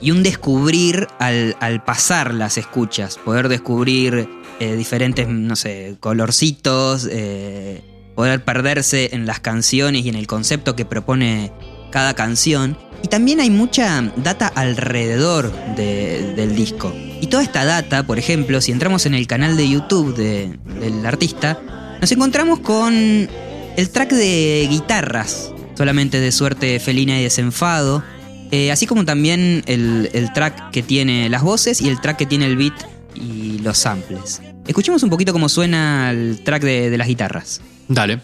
y 0.00 0.10
un 0.10 0.22
descubrir 0.22 1.08
al, 1.18 1.56
al 1.60 1.82
pasar 1.84 2.34
las 2.34 2.58
escuchas, 2.58 3.16
poder 3.18 3.48
descubrir 3.48 4.28
eh, 4.60 4.76
diferentes, 4.76 5.26
no 5.28 5.56
sé, 5.56 5.96
colorcitos, 6.00 7.08
eh, 7.10 7.82
poder 8.14 8.44
perderse 8.44 9.10
en 9.12 9.26
las 9.26 9.40
canciones 9.40 10.04
y 10.04 10.08
en 10.08 10.14
el 10.14 10.26
concepto 10.26 10.76
que 10.76 10.84
propone 10.84 11.52
cada 11.90 12.14
canción. 12.14 12.76
Y 13.02 13.08
también 13.08 13.40
hay 13.40 13.50
mucha 13.50 14.10
data 14.16 14.48
alrededor 14.48 15.52
de- 15.76 16.32
del 16.34 16.56
disco. 16.56 16.92
Y 17.20 17.26
toda 17.28 17.42
esta 17.42 17.64
data, 17.64 18.02
por 18.06 18.18
ejemplo, 18.18 18.60
si 18.60 18.72
entramos 18.72 19.06
en 19.06 19.14
el 19.14 19.26
canal 19.26 19.56
de 19.56 19.68
YouTube 19.68 20.14
de- 20.16 20.58
del 20.80 21.04
artista, 21.04 21.60
nos 22.00 22.10
encontramos 22.12 22.60
con 22.60 22.94
el 22.94 23.90
track 23.90 24.10
de 24.12 24.66
guitarras, 24.70 25.52
solamente 25.76 26.20
de 26.20 26.32
suerte 26.32 26.80
felina 26.80 27.18
y 27.20 27.22
desenfado, 27.24 28.02
eh, 28.50 28.70
así 28.70 28.86
como 28.86 29.04
también 29.04 29.62
el, 29.66 30.10
el 30.12 30.32
track 30.32 30.70
que 30.70 30.82
tiene 30.82 31.28
las 31.28 31.42
voces 31.42 31.80
y 31.80 31.88
el 31.88 32.00
track 32.00 32.16
que 32.16 32.26
tiene 32.26 32.46
el 32.46 32.56
beat 32.56 32.74
y 33.14 33.58
los 33.58 33.78
samples. 33.78 34.42
Escuchemos 34.66 35.02
un 35.02 35.10
poquito 35.10 35.32
cómo 35.32 35.48
suena 35.48 36.10
el 36.10 36.40
track 36.44 36.62
de, 36.62 36.90
de 36.90 36.98
las 36.98 37.06
guitarras. 37.08 37.60
Dale. 37.88 38.20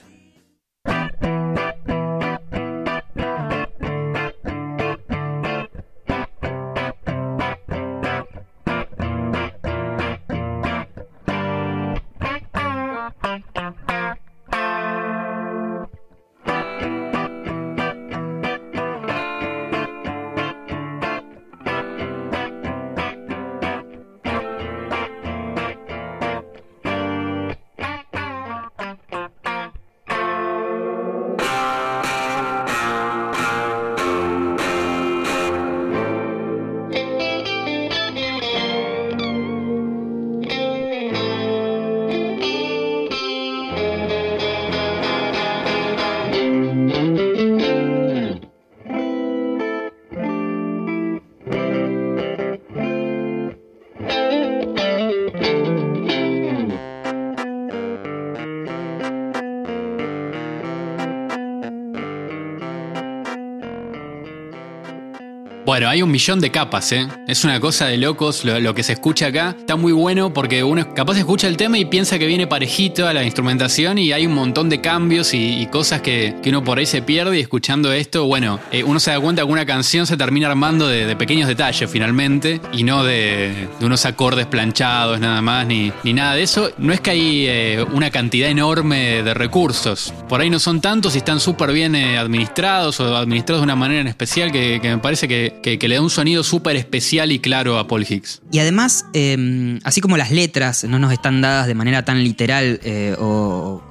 Bueno, 65.73 65.89
hay 65.89 66.03
un 66.03 66.11
millón 66.11 66.39
de 66.39 66.51
capas, 66.51 66.93
¿eh? 66.93 67.09
Es 67.27 67.45
una 67.45 67.59
cosa 67.59 67.87
de 67.87 67.97
locos 67.97 68.45
lo, 68.45 68.75
que 68.75 68.83
se 68.83 68.93
escucha 68.93 69.29
acá. 69.29 69.57
Está 69.59 69.75
muy 69.75 69.95
bueno 69.95 70.31
porque 70.31 70.63
uno 70.63 70.93
capaz 70.93 71.17
escucha 71.17 71.49
el 71.49 71.57
tema 71.57 71.79
y 71.79 71.87
piensa 71.87 72.19
que 72.19 72.27
viene 72.27 72.47
parejito 72.47 73.09
a 73.09 73.15
la 73.15 73.25
instrumentación 73.25 73.97
y 73.97 74.13
hay 74.13 74.27
un 74.27 74.35
montón 74.35 74.69
de 74.69 74.83
cambios 74.83 75.33
y, 75.33 75.67
cosas 75.73 76.03
que, 76.03 76.37
que 76.43 76.51
uno 76.51 76.63
por 76.63 76.77
ahí 76.77 76.85
se 76.85 77.01
pierde 77.01 77.39
y 77.39 77.41
escuchando 77.41 77.91
esto, 77.91 78.27
bueno, 78.27 78.61
eh, 78.71 78.85
uno 78.85 79.01
se 79.01 79.13
da 79.13 79.21
cuenta 79.21 79.47
que 79.47 79.51
una 79.51 79.65
canción 79.65 80.07
se 80.07 80.19
termina 80.19 80.49
armando 80.49 80.87
de, 80.87 81.17
pequeños 81.17 81.49
detalles 81.49 81.91
finalmente 81.91 82.61
y 82.71 82.85
no 82.85 83.03
de, 83.03 83.69
de 83.81 83.87
unos 83.87 84.05
acordes 84.05 84.45
planchados 84.45 85.21
nada 85.21 85.41
más 85.41 85.67
ni, 85.67 85.91
ni 86.05 86.13
nada 86.13 86.35
de 86.35 86.43
eso. 86.43 86.71
No 86.77 86.93
es 86.93 87.01
que 87.01 87.13
hay 87.13 87.47
eh, 87.49 87.87
una 87.95 88.11
cantidad 88.11 88.51
enorme 88.51 89.23
de 89.23 89.33
recursos. 89.33 90.13
Por 90.29 90.43
ahí 90.43 90.51
no 90.51 90.59
son 90.59 90.83
tantos 90.83 91.15
y 91.15 91.19
están 91.19 91.41
súper 91.41 91.73
bien 91.73 91.95
eh, 91.95 92.19
administrados 92.19 93.01
o 93.01 93.17
administrados 93.17 93.63
de 93.63 93.65
una 93.65 93.77
manera 93.77 94.03
en 94.03 94.09
especial 94.09 94.53
que 94.53 94.79
me 94.83 94.99
parece 94.99 95.27
que, 95.27 95.62
que- 95.63 95.79
le 95.89 95.95
da 95.95 96.01
un 96.03 96.11
sonido 96.11 96.43
súper 96.43 96.77
especial 96.77 97.33
y 97.33 97.39
claro 97.39 97.79
a 97.79 97.87
Paul 97.89 98.05
Hicks. 98.09 98.43
Y 98.51 98.59
además, 98.59 99.07
eh, 99.15 99.79
así 99.85 100.01
como 100.01 100.17
las 100.17 100.31
letras 100.31 100.85
no 100.85 100.99
nos 100.99 101.13
están 101.13 101.41
dadas 101.41 101.67
de 101.67 101.75
manera 101.75 102.05
tan 102.05 102.23
literal 102.23 102.81
eh, 102.83 103.15
o, 103.19 103.83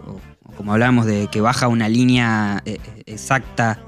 como 0.57 0.73
hablamos 0.73 1.05
de 1.05 1.27
que 1.31 1.41
baja 1.41 1.67
una 1.67 1.89
línea 1.89 2.61
eh, 2.65 2.77
exacta 3.05 3.79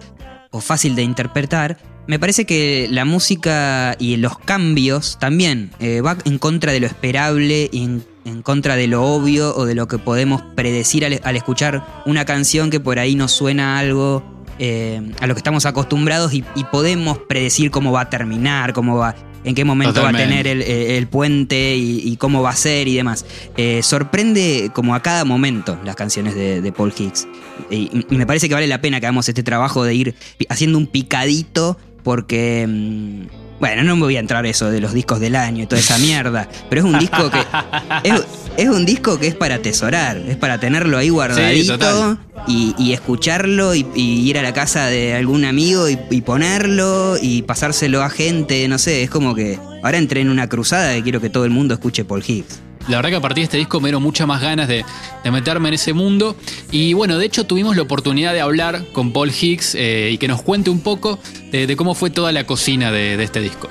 o 0.51 0.61
fácil 0.61 0.95
de 0.95 1.03
interpretar, 1.03 1.77
me 2.07 2.19
parece 2.19 2.45
que 2.45 2.87
la 2.91 3.05
música 3.05 3.95
y 3.99 4.17
los 4.17 4.37
cambios 4.39 5.17
también 5.19 5.71
eh, 5.79 6.01
va 6.01 6.17
en 6.25 6.37
contra 6.37 6.71
de 6.71 6.79
lo 6.81 6.87
esperable 6.87 7.69
y 7.71 7.83
en, 7.83 8.03
en 8.25 8.41
contra 8.41 8.75
de 8.75 8.87
lo 8.87 9.03
obvio 9.03 9.55
o 9.55 9.65
de 9.65 9.73
lo 9.75 9.87
que 9.87 9.97
podemos 9.97 10.41
predecir 10.55 11.05
al, 11.05 11.19
al 11.23 11.35
escuchar 11.37 12.03
una 12.05 12.25
canción 12.25 12.69
que 12.69 12.79
por 12.81 12.99
ahí 12.99 13.15
nos 13.15 13.31
suena 13.31 13.79
algo 13.79 14.42
eh, 14.59 15.01
a 15.19 15.27
lo 15.27 15.33
que 15.33 15.39
estamos 15.39 15.65
acostumbrados 15.65 16.33
y, 16.33 16.43
y 16.55 16.63
podemos 16.65 17.17
predecir 17.17 17.71
cómo 17.71 17.91
va 17.91 18.01
a 18.01 18.09
terminar, 18.09 18.73
cómo 18.73 18.97
va, 18.97 19.15
en 19.43 19.55
qué 19.55 19.65
momento 19.65 20.01
va 20.01 20.09
a 20.09 20.13
tener 20.13 20.47
el, 20.47 20.61
eh, 20.61 20.97
el 20.97 21.07
puente 21.07 21.75
y, 21.75 21.99
y 22.03 22.17
cómo 22.17 22.41
va 22.41 22.51
a 22.51 22.55
ser 22.55 22.87
y 22.87 22.95
demás. 22.95 23.25
Eh, 23.57 23.81
sorprende 23.83 24.71
como 24.73 24.95
a 24.95 25.01
cada 25.01 25.25
momento 25.25 25.77
las 25.83 25.95
canciones 25.95 26.35
de, 26.35 26.61
de 26.61 26.71
Paul 26.71 26.93
Hicks. 26.97 27.27
Y, 27.69 28.05
y 28.09 28.15
me 28.17 28.25
parece 28.25 28.47
que 28.47 28.53
vale 28.55 28.67
la 28.67 28.81
pena 28.81 28.99
que 28.99 29.05
hagamos 29.07 29.27
este 29.29 29.43
trabajo 29.43 29.83
de 29.83 29.93
ir 29.95 30.15
haciendo 30.49 30.77
un 30.77 30.87
picadito 30.87 31.77
porque... 32.03 32.65
mm, 32.67 33.42
bueno, 33.63 33.81
no 33.85 33.95
me 33.95 34.01
voy 34.01 34.17
a 34.17 34.19
entrar 34.19 34.45
eso 34.45 34.69
de 34.69 34.81
los 34.81 34.91
discos 34.91 35.21
del 35.21 35.37
año 35.37 35.63
y 35.63 35.67
toda 35.67 35.79
esa 35.79 35.97
mierda, 35.97 36.49
pero 36.69 36.81
es 36.81 36.85
un 36.85 36.99
disco 36.99 37.31
que 37.31 37.39
es, 38.03 38.21
es 38.57 38.67
un 38.67 38.83
disco 38.85 39.17
que 39.17 39.27
es 39.27 39.35
para 39.35 39.55
atesorar, 39.55 40.17
es 40.17 40.35
para 40.35 40.59
tenerlo 40.59 40.97
ahí 40.97 41.07
guardadito 41.07 42.17
y, 42.45 42.75
y 42.77 42.91
escucharlo 42.91 43.73
y, 43.73 43.87
y 43.95 44.29
ir 44.29 44.37
a 44.37 44.41
la 44.41 44.53
casa 44.53 44.87
de 44.87 45.15
algún 45.15 45.45
amigo 45.45 45.87
y, 45.87 45.97
y 46.09 46.19
ponerlo 46.19 47.15
y 47.21 47.43
pasárselo 47.43 48.03
a 48.03 48.09
gente, 48.09 48.67
no 48.67 48.77
sé, 48.77 49.01
es 49.01 49.09
como 49.09 49.33
que 49.33 49.57
ahora 49.81 49.97
entré 49.97 50.19
en 50.19 50.27
una 50.27 50.49
cruzada 50.49 50.97
y 50.97 51.01
quiero 51.01 51.21
que 51.21 51.29
todo 51.29 51.45
el 51.45 51.51
mundo 51.51 51.73
escuche 51.73 52.03
Paul 52.03 52.21
Hicks. 52.27 52.59
La 52.87 52.97
verdad 52.97 53.11
que 53.11 53.15
a 53.15 53.21
partir 53.21 53.41
de 53.41 53.45
este 53.45 53.57
disco 53.57 53.79
me 53.79 53.87
dieron 53.87 54.03
muchas 54.03 54.27
más 54.27 54.41
ganas 54.41 54.67
de, 54.67 54.85
de 55.23 55.31
meterme 55.31 55.69
en 55.69 55.75
ese 55.75 55.93
mundo. 55.93 56.35
Y 56.71 56.93
bueno, 56.93 57.17
de 57.17 57.25
hecho 57.25 57.45
tuvimos 57.45 57.75
la 57.75 57.83
oportunidad 57.83 58.33
de 58.33 58.41
hablar 58.41 58.85
con 58.91 59.13
Paul 59.13 59.31
Hicks 59.31 59.75
eh, 59.75 60.09
y 60.11 60.17
que 60.17 60.27
nos 60.27 60.41
cuente 60.41 60.69
un 60.69 60.81
poco 60.81 61.19
de, 61.51 61.73
cómo 61.77 61.95
fue 61.95 62.09
toda 62.09 62.31
la 62.31 62.45
cocina 62.45 62.91
de, 62.91 63.17
de 63.17 63.23
este 63.23 63.39
disco. 63.39 63.69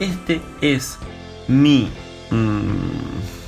Este 0.00 0.40
es 0.60 0.98
mi. 1.46 1.88
mm, 2.30 3.42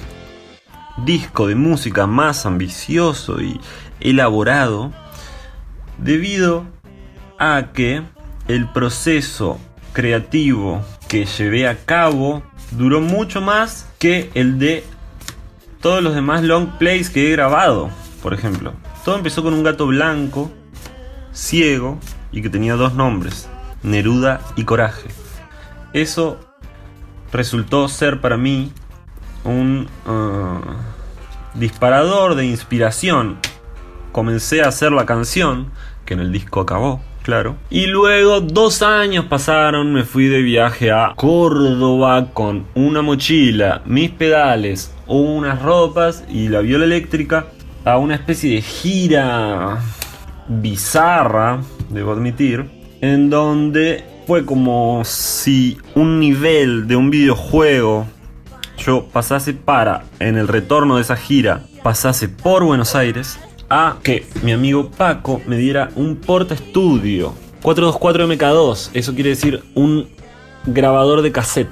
disco 1.04 1.46
de 1.46 1.54
música 1.54 2.06
más 2.06 2.46
ambicioso 2.46 3.40
y 3.40 3.60
elaborado 4.00 4.92
debido 5.98 6.66
a 7.38 7.72
que 7.72 8.02
el 8.48 8.68
proceso 8.70 9.58
creativo 9.92 10.82
que 11.08 11.26
llevé 11.26 11.68
a 11.68 11.76
cabo 11.76 12.42
duró 12.72 13.00
mucho 13.00 13.40
más 13.40 13.86
que 14.04 14.30
el 14.34 14.58
de 14.58 14.84
todos 15.80 16.02
los 16.02 16.14
demás 16.14 16.42
long 16.42 16.76
plays 16.76 17.08
que 17.08 17.26
he 17.26 17.32
grabado, 17.32 17.88
por 18.22 18.34
ejemplo. 18.34 18.74
Todo 19.02 19.16
empezó 19.16 19.42
con 19.42 19.54
un 19.54 19.62
gato 19.62 19.86
blanco, 19.86 20.52
ciego 21.32 21.98
y 22.30 22.42
que 22.42 22.50
tenía 22.50 22.74
dos 22.74 22.92
nombres, 22.92 23.48
Neruda 23.82 24.42
y 24.56 24.64
Coraje. 24.64 25.08
Eso 25.94 26.38
resultó 27.32 27.88
ser 27.88 28.20
para 28.20 28.36
mí 28.36 28.72
un 29.42 29.88
ah, 30.04 30.60
disparador 31.54 32.34
de 32.34 32.44
inspiración. 32.44 33.38
Comencé 34.12 34.62
a 34.62 34.68
hacer 34.68 34.92
la 34.92 35.06
canción, 35.06 35.70
que 36.04 36.12
en 36.12 36.20
el 36.20 36.30
disco 36.30 36.60
acabó, 36.60 37.00
claro. 37.24 37.56
Y 37.70 37.86
luego 37.86 38.40
dos 38.40 38.82
años 38.82 39.24
pasaron, 39.24 39.92
me 39.92 40.04
fui 40.04 40.26
de 40.26 40.42
viaje 40.42 40.92
a 40.92 41.14
Córdoba 41.16 42.28
con 42.32 42.66
una 42.74 43.02
mochila, 43.02 43.82
mis 43.84 44.10
pedales, 44.10 44.94
unas 45.08 45.60
ropas 45.60 46.24
y 46.28 46.48
la 46.48 46.60
viola 46.60 46.84
eléctrica 46.84 47.46
a 47.84 47.98
una 47.98 48.14
especie 48.14 48.54
de 48.54 48.62
gira 48.62 49.78
bizarra, 50.46 51.60
debo 51.88 52.12
admitir, 52.12 52.66
en 53.00 53.30
donde 53.30 54.04
fue 54.26 54.44
como 54.44 55.02
si 55.04 55.78
un 55.94 56.20
nivel 56.20 56.86
de 56.86 56.96
un 56.96 57.10
videojuego 57.10 58.06
yo 58.78 59.06
pasase 59.06 59.54
para, 59.54 60.04
en 60.18 60.36
el 60.36 60.48
retorno 60.48 60.96
de 60.96 61.02
esa 61.02 61.16
gira, 61.16 61.62
pasase 61.82 62.28
por 62.28 62.64
Buenos 62.64 62.94
Aires 62.94 63.38
a 63.74 63.96
que 64.02 64.24
mi 64.44 64.52
amigo 64.52 64.88
Paco 64.96 65.40
me 65.46 65.56
diera 65.56 65.90
un 65.96 66.14
porta 66.14 66.54
estudio 66.54 67.34
424 67.62 68.28
MK2, 68.28 68.90
eso 68.94 69.14
quiere 69.14 69.30
decir 69.30 69.64
un 69.74 70.06
grabador 70.64 71.22
de 71.22 71.32
cassette. 71.32 71.68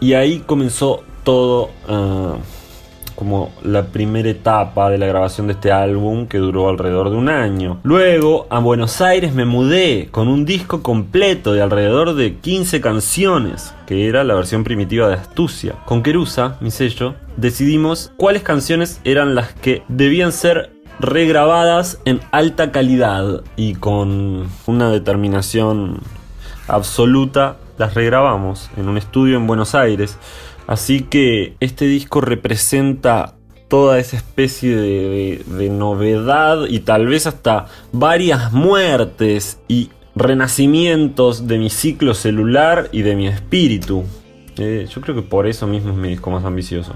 Y 0.00 0.14
ahí 0.14 0.40
comenzó 0.40 1.04
todo 1.22 1.70
ah, 1.86 2.36
como 3.14 3.52
la 3.62 3.86
primera 3.86 4.28
etapa 4.28 4.90
de 4.90 4.98
la 4.98 5.06
grabación 5.06 5.46
de 5.46 5.52
este 5.52 5.70
álbum 5.70 6.26
que 6.26 6.38
duró 6.38 6.68
alrededor 6.68 7.10
de 7.10 7.16
un 7.16 7.28
año. 7.28 7.78
Luego 7.84 8.46
a 8.48 8.58
Buenos 8.58 9.00
Aires 9.00 9.32
me 9.32 9.44
mudé 9.44 10.08
con 10.10 10.28
un 10.28 10.44
disco 10.44 10.82
completo 10.82 11.52
de 11.52 11.62
alrededor 11.62 12.14
de 12.14 12.36
15 12.36 12.80
canciones, 12.80 13.74
que 13.86 14.08
era 14.08 14.24
la 14.24 14.34
versión 14.34 14.64
primitiva 14.64 15.08
de 15.08 15.14
Astucia. 15.14 15.74
Con 15.84 16.02
Kerusa, 16.02 16.56
mi 16.60 16.70
sello, 16.70 17.14
decidimos 17.36 18.12
cuáles 18.16 18.42
canciones 18.42 19.00
eran 19.04 19.34
las 19.34 19.52
que 19.52 19.82
debían 19.88 20.32
ser 20.32 20.77
regrabadas 21.00 22.00
en 22.04 22.20
alta 22.32 22.72
calidad 22.72 23.42
y 23.56 23.74
con 23.74 24.48
una 24.66 24.90
determinación 24.90 26.00
absoluta 26.66 27.56
las 27.78 27.94
regrabamos 27.94 28.70
en 28.76 28.88
un 28.88 28.98
estudio 28.98 29.36
en 29.36 29.46
Buenos 29.46 29.74
Aires. 29.74 30.18
Así 30.66 31.02
que 31.02 31.54
este 31.60 31.86
disco 31.86 32.20
representa 32.20 33.34
toda 33.68 33.98
esa 33.98 34.16
especie 34.16 34.76
de, 34.76 35.68
novedad 35.70 36.66
y 36.68 36.80
tal 36.80 37.06
vez 37.06 37.26
hasta 37.26 37.66
varias 37.92 38.52
muertes 38.52 39.60
y 39.68 39.90
renacimientos 40.14 41.46
de 41.46 41.58
mi 41.58 41.70
ciclo 41.70 42.14
celular 42.14 42.88
y 42.92 43.02
de 43.02 43.14
mi 43.14 43.28
espíritu. 43.28 44.04
Eh, 44.56 44.88
yo 44.92 45.00
creo 45.00 45.14
que 45.14 45.22
por 45.22 45.46
eso 45.46 45.66
mismo 45.66 45.90
es 45.90 45.96
mi 45.96 46.08
disco 46.08 46.30
más 46.30 46.44
ambicioso. 46.44 46.94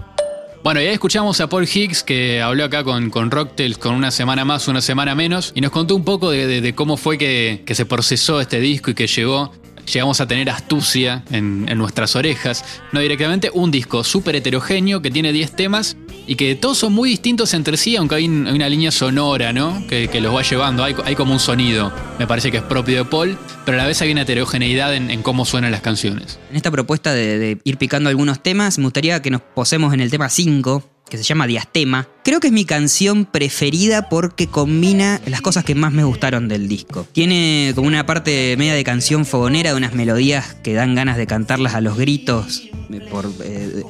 Bueno, 0.62 0.80
y 0.80 0.84
escuchamos 0.86 1.40
a 1.40 1.48
Paul 1.48 1.64
Higgs 1.72 2.04
que 2.04 2.40
habló 2.40 2.64
acá 2.64 2.84
con, 2.84 3.10
con 3.10 3.32
Rocktails 3.32 3.78
con 3.78 3.94
una 3.94 4.12
semana 4.12 4.44
más, 4.44 4.68
una 4.68 4.80
semana 4.80 5.14
menos, 5.16 5.50
y 5.56 5.60
nos 5.60 5.72
contó 5.72 5.96
un 5.96 6.04
poco 6.04 6.30
de, 6.30 6.46
de- 6.46 6.60
de 6.60 6.74
cómo 6.74 6.96
fue 6.96 7.18
que, 7.18 7.62
que 7.66 7.74
se 7.74 7.84
procesó 7.84 8.40
este 8.40 8.60
disco 8.60 8.90
y 8.92 8.94
que 8.94 9.08
llegó. 9.08 9.52
Llegamos 9.92 10.20
a 10.20 10.26
tener 10.26 10.48
astucia 10.50 11.22
en, 11.30 11.66
nuestras 11.76 12.14
orejas. 12.16 12.64
No 12.92 13.00
directamente, 13.00 13.50
un 13.52 13.70
disco 13.70 14.04
súper 14.04 14.36
heterogéneo 14.36 15.02
que 15.02 15.10
tiene 15.10 15.32
10 15.32 15.56
temas 15.56 15.96
y 16.26 16.36
que 16.36 16.54
todos 16.54 16.78
son 16.78 16.92
muy 16.92 17.10
distintos 17.10 17.52
entre 17.54 17.76
sí, 17.76 17.96
aunque 17.96 18.14
hay, 18.16 18.26
un- 18.28 18.46
hay 18.46 18.54
una 18.54 18.68
línea 18.68 18.90
sonora, 18.92 19.52
¿no? 19.52 19.84
Que, 19.88 20.08
los 20.20 20.34
va 20.34 20.42
llevando. 20.42 20.84
Hay, 20.84 21.14
como 21.16 21.32
un 21.32 21.40
sonido, 21.40 21.92
me 22.18 22.26
parece 22.26 22.50
que 22.50 22.58
es 22.58 22.62
propio 22.62 22.98
de 22.98 23.04
Paul, 23.04 23.36
pero 23.64 23.76
a 23.78 23.82
la 23.82 23.86
vez 23.86 24.00
hay 24.02 24.12
una 24.12 24.22
heterogeneidad 24.22 24.94
en, 24.94 25.10
en 25.10 25.22
cómo 25.22 25.44
suenan 25.44 25.72
las 25.72 25.80
canciones. 25.80 26.38
En 26.50 26.56
esta 26.56 26.70
propuesta 26.70 27.12
de, 27.12 27.38
de 27.38 27.58
ir 27.64 27.76
picando 27.76 28.08
algunos 28.08 28.40
temas, 28.42 28.78
me 28.78 28.84
gustaría 28.84 29.20
que 29.20 29.30
nos 29.30 29.40
posemos 29.40 29.92
en 29.94 30.00
el 30.00 30.10
tema 30.10 30.28
5, 30.28 30.88
que 31.12 31.18
se 31.18 31.24
llama 31.24 31.46
Diastema. 31.46 32.08
Creo 32.24 32.40
que 32.40 32.46
es 32.46 32.54
mi 32.54 32.64
canción 32.64 33.26
preferida 33.26 34.08
porque 34.08 34.46
combina 34.46 35.20
las 35.26 35.42
cosas 35.42 35.62
que 35.62 35.74
más 35.74 35.92
me 35.92 36.04
gustaron 36.04 36.48
del 36.48 36.68
disco. 36.68 37.06
Tiene 37.12 37.72
como 37.74 37.86
una 37.86 38.06
parte 38.06 38.54
media 38.56 38.72
de 38.72 38.82
canción 38.82 39.26
fogonera, 39.26 39.72
de 39.72 39.76
unas 39.76 39.92
melodías 39.92 40.54
que 40.62 40.72
dan 40.72 40.94
ganas 40.94 41.18
de 41.18 41.26
cantarlas 41.26 41.74
a 41.74 41.82
los 41.82 41.98
gritos 41.98 42.62
eh, 42.90 43.00
por, 43.10 43.30
eh, 43.44 43.82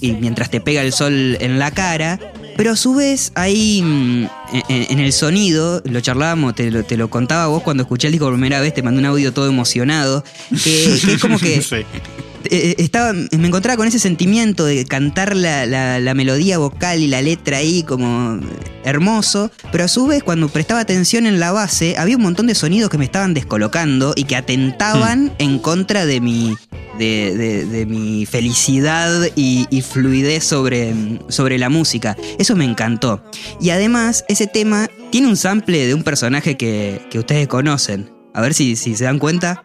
y 0.00 0.12
mientras 0.12 0.52
te 0.52 0.60
pega 0.60 0.82
el 0.82 0.92
sol 0.92 1.36
en 1.40 1.58
la 1.58 1.72
cara. 1.72 2.20
Pero 2.56 2.70
a 2.72 2.76
su 2.76 2.94
vez, 2.94 3.32
ahí 3.34 3.82
mm, 3.82 4.26
en, 4.68 5.00
el 5.00 5.12
sonido, 5.12 5.82
lo 5.84 6.00
charlábamos, 6.00 6.54
te 6.54 6.70
lo, 6.70 6.84
te 6.84 6.96
lo 6.96 7.10
contaba 7.10 7.48
vos 7.48 7.64
cuando 7.64 7.82
escuché 7.82 8.06
el 8.06 8.12
disco 8.12 8.26
por 8.26 8.34
primera 8.34 8.60
vez, 8.60 8.72
te 8.72 8.84
mandé 8.84 9.00
un 9.00 9.06
audio 9.06 9.32
todo 9.32 9.48
emocionado, 9.48 10.22
que, 10.62 10.94
es 10.94 11.20
como 11.20 11.40
que 11.40 11.60
estaba, 12.50 13.12
me 13.12 13.46
encontraba 13.46 13.76
con 13.76 13.86
ese 13.88 13.98
sentimiento 13.98 14.64
de 14.64 14.84
cantar 14.84 15.36
la, 15.36 15.66
la- 15.66 15.98
la 16.00 16.14
melodía 16.14 16.58
vocal 16.58 17.00
y 17.02 17.08
la 17.08 17.22
letra 17.22 17.58
ahí 17.58 17.82
como 17.82 18.40
hermoso, 18.84 19.50
pero 19.72 19.84
a 19.84 19.88
su 19.88 20.06
vez 20.06 20.22
cuando 20.22 20.48
prestaba 20.48 20.80
atención 20.80 21.26
en 21.26 21.38
la 21.40 21.52
base 21.52 21.96
había 21.98 22.16
un 22.16 22.22
montón 22.22 22.46
de 22.46 22.54
sonidos 22.54 22.88
que 22.90 22.98
me 22.98 23.04
estaban 23.04 23.34
descolocando 23.34 24.14
y 24.16 24.24
que 24.24 24.36
atentaban 24.36 25.32
en 25.38 25.58
contra 25.58 26.06
de 26.06 26.20
mi, 26.20 26.56
de, 26.98 27.34
de- 27.36 27.66
de 27.66 27.86
mi 27.86 28.24
felicidad 28.26 29.12
y, 29.36 29.66
y 29.70 29.82
fluidez 29.82 30.44
sobre, 30.44 30.94
sobre 31.28 31.58
la 31.58 31.68
música. 31.68 32.16
Eso 32.38 32.56
me 32.56 32.64
encantó. 32.64 33.22
Y 33.60 33.70
además 33.70 34.24
ese 34.28 34.46
tema 34.46 34.88
tiene 35.10 35.28
un 35.28 35.36
sample 35.36 35.86
de 35.86 35.94
un 35.94 36.02
personaje 36.02 36.56
que, 36.56 37.02
que 37.10 37.18
ustedes 37.18 37.46
conocen. 37.48 38.10
A 38.34 38.40
ver 38.40 38.54
si, 38.54 38.76
si 38.76 38.94
se 38.94 39.04
dan 39.04 39.18
cuenta. 39.18 39.64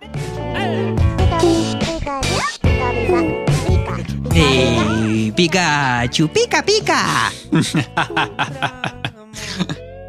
Pikachu, 5.43 6.29
pica, 6.29 6.63
pica. 6.63 7.29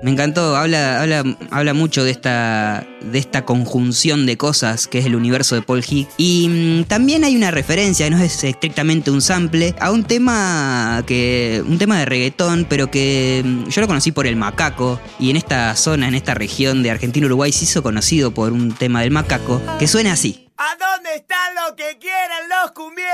Me 0.04 0.12
encantó, 0.12 0.54
habla, 0.54 1.00
habla, 1.02 1.24
habla 1.50 1.74
mucho 1.74 2.04
de 2.04 2.12
esta, 2.12 2.86
de 3.00 3.18
esta 3.18 3.44
conjunción 3.44 4.26
de 4.26 4.36
cosas 4.36 4.86
que 4.86 5.00
es 5.00 5.06
el 5.06 5.16
universo 5.16 5.56
de 5.56 5.62
Paul 5.62 5.82
Higgs. 5.84 6.12
Y 6.18 6.48
mm, 6.48 6.84
también 6.84 7.24
hay 7.24 7.34
una 7.34 7.50
referencia, 7.50 8.08
no 8.10 8.18
es 8.18 8.44
estrictamente 8.44 9.10
un 9.10 9.20
sample, 9.20 9.74
a 9.80 9.90
un 9.90 10.04
tema 10.04 11.02
que. 11.04 11.64
un 11.66 11.78
tema 11.78 11.98
de 11.98 12.04
reggaetón, 12.04 12.64
pero 12.68 12.88
que 12.92 13.42
mm, 13.44 13.70
yo 13.70 13.80
lo 13.80 13.88
conocí 13.88 14.12
por 14.12 14.28
el 14.28 14.36
macaco. 14.36 15.00
Y 15.18 15.30
en 15.30 15.36
esta 15.36 15.74
zona, 15.74 16.06
en 16.06 16.14
esta 16.14 16.34
región 16.34 16.84
de 16.84 16.92
Argentina-Uruguay, 16.92 17.50
se 17.50 17.64
hizo 17.64 17.82
conocido 17.82 18.32
por 18.32 18.52
un 18.52 18.70
tema 18.70 19.00
del 19.00 19.10
macaco 19.10 19.60
que 19.80 19.88
suena 19.88 20.12
así. 20.12 20.43
¿A 20.56 20.76
dónde 20.78 21.16
están 21.16 21.54
lo 21.56 21.74
que 21.74 21.98
quieren 21.98 22.48
los 22.48 22.70
cumbieros? 22.72 23.10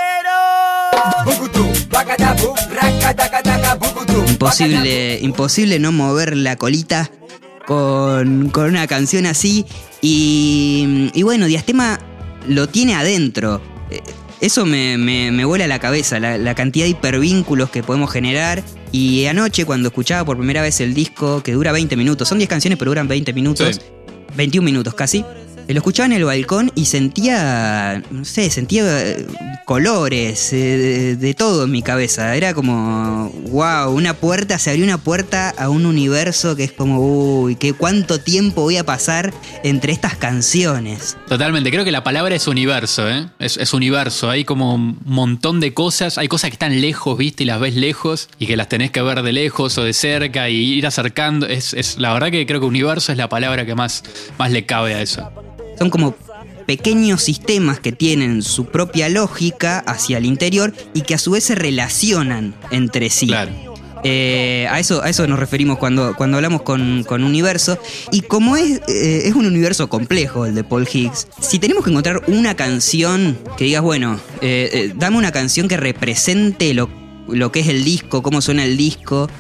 Imposible, 4.31 5.18
imposible 5.22 5.79
no 5.79 5.90
mover 5.90 6.37
la 6.37 6.57
colita 6.57 7.11
con, 7.66 8.50
con 8.50 8.66
una 8.66 8.87
canción 8.87 9.24
así. 9.26 9.64
Y, 10.03 11.11
y 11.14 11.22
bueno, 11.22 11.46
Diastema 11.46 11.98
lo 12.46 12.68
tiene 12.68 12.94
adentro. 12.94 13.62
Eh, 13.90 14.03
Eso 14.42 14.66
me, 14.66 14.98
me, 14.98 15.31
me 15.33 15.44
vuela 15.46 15.66
la 15.66 15.79
cabeza, 15.79 16.20
la, 16.20 16.37
la 16.37 16.55
cantidad 16.55 16.85
de 16.85 16.90
hipervínculos 16.90 17.70
que 17.70 17.83
podemos 17.83 18.11
generar. 18.12 18.62
Y 18.92 19.24
anoche, 19.26 19.64
cuando 19.64 19.88
escuchaba 19.88 20.24
por 20.26 20.37
primera 20.37 20.61
vez 20.61 20.79
el 20.81 20.92
disco, 20.92 21.42
que 21.42 21.53
dura 21.53 21.72
20 21.72 21.96
minutos, 21.96 22.29
son 22.29 22.37
10 22.38 22.50
canciones, 22.50 22.79
pero 22.79 22.90
duran 22.90 23.09
20 23.09 23.33
minutos, 23.33 23.76
Sí. 23.76 23.83
21 24.37 24.64
minutos 24.64 24.94
casi. 24.94 25.24
Lo 25.72 25.78
escuchaba 25.78 26.06
en 26.06 26.12
el 26.12 26.24
balcón 26.24 26.72
y 26.74 26.87
sentía, 26.87 28.02
no 28.11 28.24
sé, 28.24 28.50
sentía 28.50 28.83
eh, 28.87 29.24
colores, 29.64 30.52
eh, 30.52 31.16
de, 31.16 31.35
todo 31.35 31.64
en 31.64 31.70
mi 31.70 31.80
cabeza. 31.80 32.35
Era 32.35 32.54
como, 32.54 33.30
wow, 33.50 33.94
una 33.94 34.14
puerta, 34.14 34.59
se 34.59 34.70
abrió 34.70 34.85
una 34.85 34.98
puerta 34.98 35.50
a 35.50 35.68
un 35.68 35.87
universo 35.87 36.56
que 36.56 36.64
es 36.64 36.72
como, 36.72 36.98
uy, 36.98 37.54
que 37.54 37.72
cuánto 37.72 38.18
tiempo 38.18 38.62
voy 38.62 38.78
a 38.78 38.85
pasar 38.85 39.33
entre 39.62 39.92
estas 39.92 40.16
canciones. 40.16 41.16
Totalmente, 41.28 41.70
creo 41.70 41.85
que 41.85 41.92
la 41.92 42.02
palabra 42.02 42.35
es 42.35 42.48
universo, 42.48 43.09
¿eh? 43.09 43.28
Es, 43.38 43.72
universo, 43.72 44.28
hay 44.28 44.44
como 44.44 44.74
un 44.74 44.98
montón 45.04 45.61
de 45.61 45.72
cosas, 45.72 46.18
hay 46.18 46.26
cosas 46.26 46.50
que 46.50 46.54
están 46.54 46.80
lejos, 46.80 47.16
viste, 47.16 47.44
y 47.44 47.46
las 47.46 47.61
ves 47.61 47.76
lejos, 47.76 48.28
y 48.40 48.46
que 48.46 48.56
las 48.56 48.68
tenés 48.68 48.90
que 48.90 49.02
ver 49.02 49.22
de 49.22 49.33
lejos 49.33 49.78
o 49.78 49.85
de 49.85 49.92
cerca 49.92 50.48
y 50.48 50.56
ir 50.56 50.87
acercando. 50.88 51.46
Es 51.46 51.96
la 51.96 52.12
verdad 52.12 52.33
que 52.33 52.44
creo 52.44 52.59
que 52.59 52.66
universo 52.66 53.12
es 53.12 53.18
la 53.18 53.28
palabra 53.28 53.64
que 53.64 53.76
más, 53.76 54.02
más 54.37 54.50
le 54.50 54.66
cabe 54.66 54.94
a 54.94 55.02
eso. 55.02 55.30
Son 55.81 55.88
como 55.88 56.14
pequeños 56.66 57.23
sistemas 57.23 57.81
que 57.81 57.90
tienen 57.90 58.43
su 58.43 58.66
propia 58.66 59.09
lógica 59.09 59.79
hacia 59.79 60.19
el 60.19 60.27
interior 60.27 60.75
y 60.93 61.01
que 61.01 61.14
a 61.14 61.19
su 61.19 61.31
vez 61.31 61.45
se 61.45 61.55
relacionan 61.55 62.55
entre 62.71 63.09
sí. 63.09 63.29
Claro. 63.29 63.51
Eh, 64.05 64.66
a, 64.71 64.79
eso, 64.79 65.03
a 65.03 65.09
eso 65.09 65.27
nos 65.27 65.38
referimos 65.38 65.79
cuando, 65.79 66.14
cuando 66.16 66.37
hablamos 66.37 66.62
con, 66.62 67.03
con 67.05 67.25
universo. 67.25 67.79
Y 68.12 68.21
como 68.21 68.57
es, 68.59 68.83
eh, 68.88 69.23
es 69.25 69.35
un 69.35 69.47
universo 69.47 69.88
complejo 69.88 70.47
el 70.47 70.55
de 70.55 70.64
Paul 70.64 70.87
Higgs, 70.87 71.29
si 71.40 71.59
tenemos 71.59 71.83
que 71.83 71.90
encontrar 71.90 72.23
una 72.27 72.55
canción 72.55 73.38
que 73.57 73.64
digas, 73.64 73.83
bueno, 73.83 74.21
eh, 74.43 74.71
eh, 74.73 74.93
dame 74.95 75.16
una 75.16 75.33
canción 75.33 75.66
que 75.66 75.79
represente 75.79 76.75
lo, 76.75 76.90
lo 77.27 77.53
que 77.53 77.61
es 77.61 77.69
el 77.69 77.85
disco, 77.85 78.23
cómo 78.23 78.43
suena 78.43 78.64
el 78.64 78.77
disco, 78.77 79.31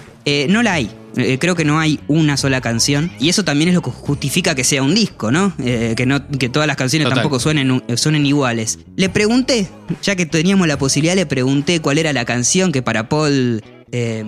no 0.48 0.62
la 0.62 0.74
hay. 0.74 0.90
Eh, 1.16 1.38
creo 1.40 1.54
que 1.56 1.64
no 1.64 1.78
hay 1.80 1.98
una 2.08 2.36
sola 2.36 2.60
canción. 2.60 3.10
Y 3.18 3.28
eso 3.28 3.44
también 3.44 3.68
es 3.68 3.74
lo 3.74 3.82
que 3.82 3.90
justifica 3.90 4.54
que 4.54 4.64
sea 4.64 4.82
un 4.82 4.94
disco, 4.94 5.30
¿no? 5.32 5.52
Eh, 5.58 5.94
que, 5.96 6.06
no 6.06 6.26
que 6.28 6.48
todas 6.48 6.66
las 6.66 6.76
canciones 6.76 7.06
Total. 7.06 7.18
tampoco 7.18 7.40
suenen, 7.40 7.82
suenen 7.96 8.26
iguales. 8.26 8.78
Le 8.96 9.08
pregunté, 9.08 9.68
ya 10.02 10.14
que 10.16 10.26
teníamos 10.26 10.68
la 10.68 10.78
posibilidad, 10.78 11.14
le 11.16 11.26
pregunté 11.26 11.80
cuál 11.80 11.98
era 11.98 12.12
la 12.12 12.24
canción 12.24 12.70
que 12.72 12.82
para 12.82 13.08
Paul 13.08 13.62
eh, 13.92 14.24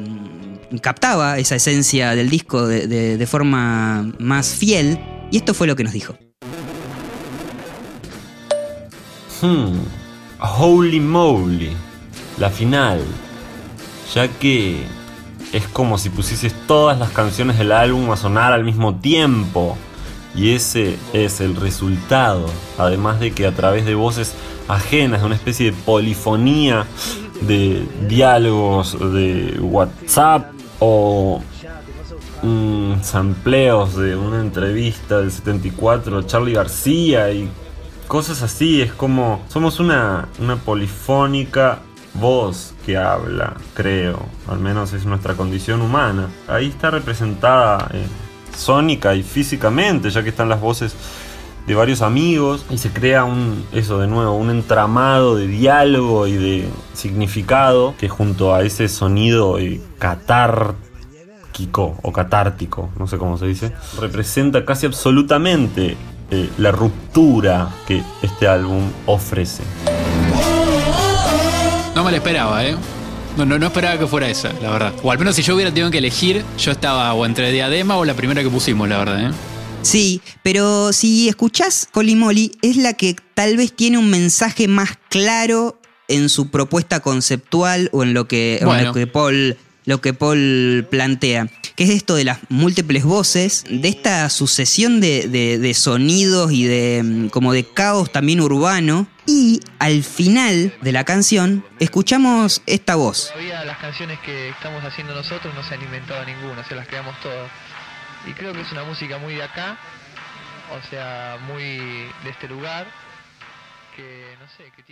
captaba 0.81 1.39
esa 1.39 1.55
esencia 1.57 2.15
del 2.17 2.29
disco 2.31 2.67
de, 2.67 2.87
de- 2.89 3.17
de 3.17 3.27
forma 3.27 4.13
más 4.19 4.49
fiel. 4.55 4.99
Y 5.31 5.37
esto 5.37 5.55
fue 5.55 5.67
lo 5.67 5.77
que 5.77 5.85
nos 5.85 5.93
dijo. 5.93 6.17
Hmm, 9.41 9.79
Holy 10.59 11.01
moly, 11.01 11.71
la 12.39 12.51
final. 12.51 13.01
Ya 14.15 14.29
que 14.29 14.83
es 15.53 15.69
como 15.69 15.99
si 15.99 16.11
pusieses 16.11 16.55
todas 16.67 16.99
las 16.99 17.11
canciones 17.11 17.59
del 17.59 17.73
álbum 17.73 18.11
a 18.11 18.17
sonar 18.17 18.53
al 18.53 18.65
mismo 18.65 18.97
tiempo. 18.97 19.77
Y 20.35 20.55
ese 20.55 20.97
es 21.13 21.41
el 21.41 21.57
resultado. 21.57 22.47
Además 22.79 23.21
de 23.21 23.33
que 23.33 23.47
a 23.47 23.53
través 23.53 23.85
de 23.85 23.95
voces 23.95 24.35
ajenas, 24.67 25.21
de 25.21 25.27
una 25.27 25.35
especie 25.35 25.71
de 25.71 25.77
polifonía 25.85 26.87
de 27.43 27.87
diálogos 28.09 28.99
de 29.13 29.59
WhatsApp 29.61 30.53
o 30.79 31.43
mm, 32.43 33.03
sampleos 33.03 33.97
de 33.97 34.17
una 34.17 34.41
entrevista 34.41 35.19
del 35.19 35.31
74 35.31 36.19
a 36.19 36.27
Charlie 36.27 36.55
García 36.55 37.31
y 37.31 37.51
cosas 38.09 38.43
así. 38.43 38.81
Es 38.81 38.93
como 38.93 39.43
somos 39.49 39.81
una, 39.81 40.29
una 40.39 40.57
polifónica 40.57 41.81
voz 42.15 42.75
que 42.85 42.97
habla, 42.97 43.55
creo. 43.75 44.27
Al 44.49 44.59
menos 44.59 44.93
es 44.93 45.05
nuestra 45.07 45.35
condición 45.35 45.83
humana. 45.83 46.29
Ahí 46.49 46.69
está 46.69 46.91
representada 46.91 47.89
eh, 47.93 48.07
sónica 48.57 49.15
y 49.15 49.23
físicamente, 49.23 50.11
ya 50.11 50.23
que 50.23 50.29
están 50.29 50.49
las 50.49 50.61
voces 50.61 50.95
de 51.67 51.75
varios 51.75 52.03
amigos 52.03 52.65
y 52.71 52.79
se 52.79 52.91
crea 52.91 53.25
un 53.25 53.65
eso 53.73 53.99
de 54.01 54.09
nuevo 54.09 54.35
un 54.35 54.51
entramado 54.51 55.37
de 55.37 55.47
diálogo 55.47 56.27
y 56.27 56.33
de 56.33 56.69
significado 56.93 57.95
que 57.99 58.09
junto 58.09 58.53
a 58.53 58.63
ese 58.63 58.89
sonido 58.89 59.59
eh, 59.59 59.81
catárquico 59.99 61.97
o 62.03 62.13
catártico 62.13 62.91
no 62.99 63.07
sé 63.07 63.17
cómo 63.17 63.39
se 63.39 63.47
dice 63.47 63.73
representa 64.01 64.65
casi 64.65 64.87
absolutamente 64.87 65.97
eh, 66.33 66.51
la 66.59 66.73
ruptura 66.73 67.69
que 67.87 68.03
este 68.23 68.49
álbum 68.49 68.91
ofrece 69.07 69.63
la 72.13 72.19
esperaba, 72.19 72.65
¿eh? 72.65 72.77
No, 73.37 73.47
no, 73.47 73.59
no 73.59 73.67
esperaba 73.67 73.99
que 73.99 74.07
fuera 74.07 74.29
esa, 74.29 74.53
la 74.61 74.71
verdad. 74.71 74.93
O 75.03 75.11
al 75.11 75.19
menos 75.19 75.35
si 75.35 75.43
yo 75.43 75.55
hubiera 75.55 75.71
tenido 75.71 75.91
que 75.91 75.99
elegir, 75.99 76.45
yo 76.59 76.71
estaba 76.71 77.13
o 77.15 77.25
entre 77.25 77.51
Diadema 77.51 77.97
o 77.97 78.05
la 78.05 78.15
primera 78.15 78.43
que 78.43 78.51
pusimos, 78.51 78.89
la 78.89 78.99
verdad, 78.99 79.31
¿eh? 79.31 79.33
Sí, 79.81 80.21
pero 80.43 80.93
si 80.93 81.29
escuchás 81.29 81.89
Holy 81.95 82.15
Moly, 82.15 82.53
es 82.61 82.77
la 82.77 82.93
que 82.93 83.17
tal 83.35 83.57
vez 83.57 83.73
tiene 83.73 83.99
un 83.99 84.11
mensaje 84.11 84.69
más 84.69 84.91
claro 85.09 85.81
en 86.07 86.29
su 86.29 86.51
propuesta 86.51 87.01
conceptual 87.01 87.89
o 87.93 88.03
en 88.03 88.13
lo 88.13 88.29
que, 88.29 88.59
en 88.59 88.85
lo 88.85 88.93
que 88.93 89.07
Paul 89.07 89.57
lo 89.85 90.01
que 90.01 90.15
Paul 90.15 90.87
plantea, 90.91 91.49
que 91.75 91.85
es 91.85 91.91
esto 91.91 92.15
de 92.15 92.25
las 92.25 92.39
múltiples 92.49 93.05
voces, 93.05 93.65
de 93.69 93.89
esta 93.89 94.29
sucesión 94.31 95.01
de, 95.01 95.29
de- 95.29 95.75
sonidos 95.75 96.53
y 96.53 96.65
de 96.65 97.03
mm, 97.03 97.29
como 97.29 97.53
de 97.53 97.65
caos 97.65 98.13
también 98.13 98.41
urbano. 98.41 99.07
Y 99.27 99.61
al 99.79 100.03
final 100.05 100.75
de 100.83 100.93
la 100.93 101.05
canción 101.05 101.65
escuchamos 101.81 102.63
esta 102.67 102.95
voz. 102.97 103.29
Todavía 103.33 103.65
las 103.65 103.79
canciones 103.79 104.19
que 104.21 104.49
estamos 104.51 104.85
haciendo 104.85 105.15
nosotros 105.15 105.55
no 105.55 105.63
se 105.63 105.75
han 105.75 105.83
inventado 105.83 106.25
ninguna, 106.27 106.65
se 106.69 106.75
las 106.75 106.87
creamos 106.87 107.15
todas. 107.23 107.51
Y 108.29 108.33
creo 108.33 108.53
que 108.53 108.61
es 108.61 108.71
una 108.73 108.85
música 108.85 109.19
muy 109.19 109.35
de 109.35 109.43
acá, 109.43 109.79
o 110.73 110.91
sea, 110.91 111.39
muy 111.47 111.63
de 112.25 112.31
este 112.31 112.49
lugar, 112.49 112.87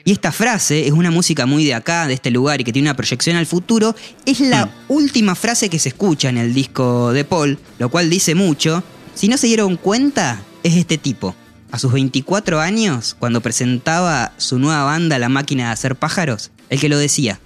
Y 0.04 0.12
esta 0.12 0.32
frase 0.32 0.86
es 0.86 0.92
una 0.92 1.10
música 1.10 1.46
muy 1.46 1.64
de 1.64 1.74
acá, 1.74 2.06
de 2.06 2.14
este 2.14 2.30
lugar 2.30 2.60
y 2.60 2.64
que 2.64 2.72
tiene 2.72 2.88
una 2.88 2.96
proyección 2.96 3.36
al 3.36 3.46
futuro. 3.46 3.94
Es 4.24 4.40
la 4.40 4.68
última 4.88 5.34
frase 5.34 5.68
que 5.68 5.78
se 5.78 5.90
escucha 5.90 6.28
en 6.28 6.38
el 6.38 6.54
disco 6.54 7.12
de 7.12 7.24
Paul, 7.24 7.58
lo 7.78 7.88
cual 7.88 8.08
dice 8.08 8.34
mucho. 8.34 8.82
Si 9.14 9.28
no 9.28 9.36
se 9.36 9.46
dieron 9.46 9.76
cuenta, 9.76 10.40
es 10.62 10.76
este 10.76 10.98
tipo. 10.98 11.34
A 11.70 11.78
sus 11.78 11.92
24 11.92 12.60
años, 12.60 13.14
cuando 13.18 13.40
presentaba 13.40 14.32
su 14.38 14.58
nueva 14.58 14.84
banda 14.84 15.18
La 15.18 15.28
Máquina 15.28 15.66
de 15.66 15.72
Hacer 15.72 15.94
Pájaros, 15.96 16.50
el 16.68 16.80
que 16.80 16.88
lo 16.88 16.98
decía. 16.98 17.38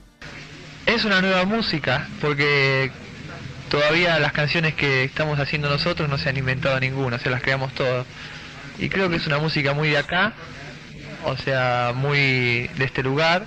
Es 0.87 1.05
una 1.05 1.21
nueva 1.21 1.45
música, 1.45 2.09
porque 2.21 2.90
todavía 3.69 4.19
las 4.19 4.33
canciones 4.33 4.75
que 4.75 5.05
estamos 5.05 5.38
haciendo 5.38 5.69
nosotros 5.69 6.09
no 6.09 6.17
se 6.17 6.29
han 6.29 6.37
inventado 6.37 6.79
ninguna, 6.81 7.19
se 7.19 7.29
las 7.29 7.43
creamos 7.43 7.75
todas. 7.75 8.07
Y 8.79 8.88
creo 8.88 9.11
que 9.11 9.17
es 9.17 9.27
una 9.27 9.38
música 9.38 9.75
muy 9.75 9.90
de 9.90 9.99
acá, 9.99 10.33
o 11.27 11.37
sea, 11.37 11.93
muy 11.95 12.69
de 12.77 12.85
este 12.85 13.03
lugar, 13.03 13.47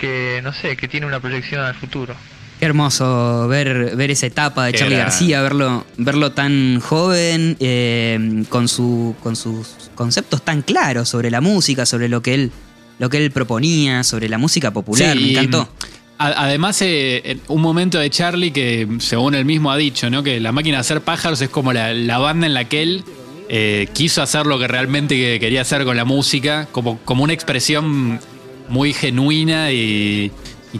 que 0.00 0.40
no 0.42 0.52
sé, 0.52 0.76
que 0.76 0.88
tiene 0.88 1.06
una 1.06 1.20
proyección 1.20 1.60
al 1.62 1.74
futuro. 1.74 2.14
Qué 2.58 2.66
hermoso 2.66 3.48
ver, 3.48 3.96
ver 3.96 4.10
esa 4.10 4.26
etapa 4.26 4.66
de 4.66 4.72
Qué 4.72 4.78
Charlie. 4.78 4.96
García, 4.96 5.42
verlo, 5.42 5.84
verlo 5.96 6.32
tan 6.32 6.80
joven, 6.80 7.56
eh, 7.60 8.44
con, 8.48 8.68
su, 8.68 9.16
con 9.22 9.34
sus 9.36 9.90
conceptos 9.94 10.42
tan 10.42 10.62
claros 10.62 11.08
sobre 11.08 11.30
la 11.30 11.40
música, 11.40 11.84
sobre 11.84 12.08
lo 12.08 12.22
que 12.22 12.34
él, 12.34 12.52
lo 12.98 13.10
que 13.10 13.24
él 13.24 13.30
proponía, 13.30 14.04
sobre 14.04 14.28
la 14.28 14.38
música 14.38 14.70
popular. 14.70 15.16
Sí, 15.16 15.24
Me 15.24 15.30
encantó. 15.32 15.68
Además, 16.16 16.80
eh, 16.80 17.38
un 17.48 17.60
momento 17.60 17.98
de 17.98 18.08
Charlie 18.08 18.52
que, 18.52 18.86
según 19.00 19.34
él 19.34 19.44
mismo 19.44 19.72
ha 19.72 19.76
dicho, 19.76 20.08
¿no? 20.10 20.22
Que 20.22 20.38
la 20.38 20.52
máquina 20.52 20.76
de 20.76 20.82
hacer 20.82 21.00
pájaros 21.00 21.40
es 21.40 21.48
como 21.48 21.72
la, 21.72 21.92
la 21.92 22.18
banda 22.18 22.46
en 22.46 22.54
la 22.54 22.66
que 22.66 22.82
él 22.82 23.04
eh, 23.48 23.88
quiso 23.92 24.22
hacer 24.22 24.46
lo 24.46 24.58
que 24.58 24.68
realmente 24.68 25.16
que- 25.16 25.38
quería 25.40 25.62
hacer 25.62 25.84
con 25.84 25.96
la 25.96 26.04
música, 26.04 26.66
como, 26.72 26.98
como 27.00 27.24
una 27.24 27.32
expresión 27.32 28.20
muy 28.68 28.92
genuina 28.92 29.72
y, 29.72 30.32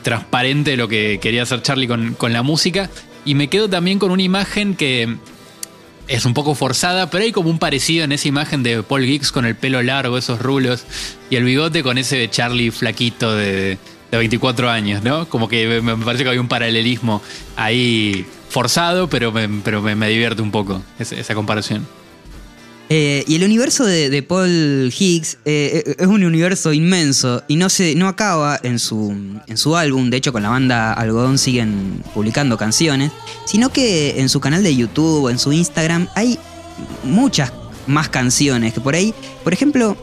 transparente 0.03 0.73
de 0.73 0.77
lo 0.77 0.89
que 0.89 1.21
quería 1.23 1.45
hacer 1.45 1.63
Charlie 1.63 1.87
con, 1.87 2.15
con 2.15 2.33
la 2.33 2.43
música. 2.43 2.91
Y 3.25 3.35
me 3.37 3.49
quedo 3.49 3.71
también 3.71 3.99
con 4.01 4.11
una 4.11 4.23
imagen 4.23 4.75
que 4.75 5.17
es 6.09 6.25
un 6.25 6.35
poco 6.35 6.55
forzada, 6.55 7.11
pero 7.11 7.25
hay 7.25 7.33
como 7.33 7.49
un 7.49 7.59
parecido 7.59 8.05
en 8.05 8.13
esa 8.13 8.29
imagen 8.29 8.63
de 8.63 8.83
Paul 8.83 9.05
Giggs 9.05 9.31
con 9.33 9.47
el 9.47 9.55
pelo 9.55 9.83
largo, 9.83 10.19
esos 10.19 10.41
rulos, 10.41 10.85
y 11.31 11.37
el 11.37 11.45
bigote 11.45 11.83
con 11.83 11.97
ese 11.97 12.17
de 12.17 12.29
Charlie 12.29 12.71
flaquito 12.71 13.35
de, 13.35 13.79
de 14.11 14.19
24 14.19 14.69
años, 14.69 15.03
¿no? 15.03 15.29
Como 15.29 15.49
que 15.49 15.81
me, 15.81 15.97
parece 15.97 16.25
que 16.25 16.31
hay 16.31 16.39
un 16.39 16.49
paralelismo 16.49 17.23
ahí 17.57 18.27
forzado, 18.51 19.09
pero 19.09 19.33
me, 19.33 19.49
pero 19.63 19.81
me, 19.81 19.95
me 19.95 20.09
divierte 20.09 20.43
un 20.43 20.51
poco 20.51 20.83
esa 20.99 21.35
comparación. 21.35 21.87
Eh, 22.91 23.25
y 23.27 23.37
el 23.37 23.45
universo 23.45 23.85
de, 23.87 24.23
Paul 24.23 24.93
Higgs 24.97 25.39
eh, 25.47 25.97
es 25.99 26.07
un 26.07 26.23
universo 26.23 26.73
inmenso 26.73 27.43
y 27.49 27.57
no, 27.57 27.71
se, 27.71 27.95
no 27.95 28.09
acaba 28.09 28.61
en 28.63 28.79
su, 28.79 29.15
en 29.47 29.57
su 29.57 29.77
álbum, 29.77 30.11
de 30.11 30.19
hecho 30.19 30.33
con 30.33 30.43
la 30.43 30.51
banda 30.51 30.93
Algodón 30.93 31.39
siguen 31.39 32.03
publicando 32.13 32.59
canciones, 32.59 33.11
sino 33.47 33.71
que 33.71 34.21
en 34.21 34.29
su 34.29 34.39
canal 34.39 34.63
de 34.63 34.77
YouTube 34.77 35.29
en 35.29 35.39
su 35.39 35.53
Instagram 35.53 36.09
hay 36.15 36.39
muchas 37.05 37.53
más 37.87 38.11
canciones 38.11 38.75
que 38.75 38.81
por 38.81 38.95
ahí, 38.95 39.15
por 39.43 39.55
ejemplo, 39.55 39.97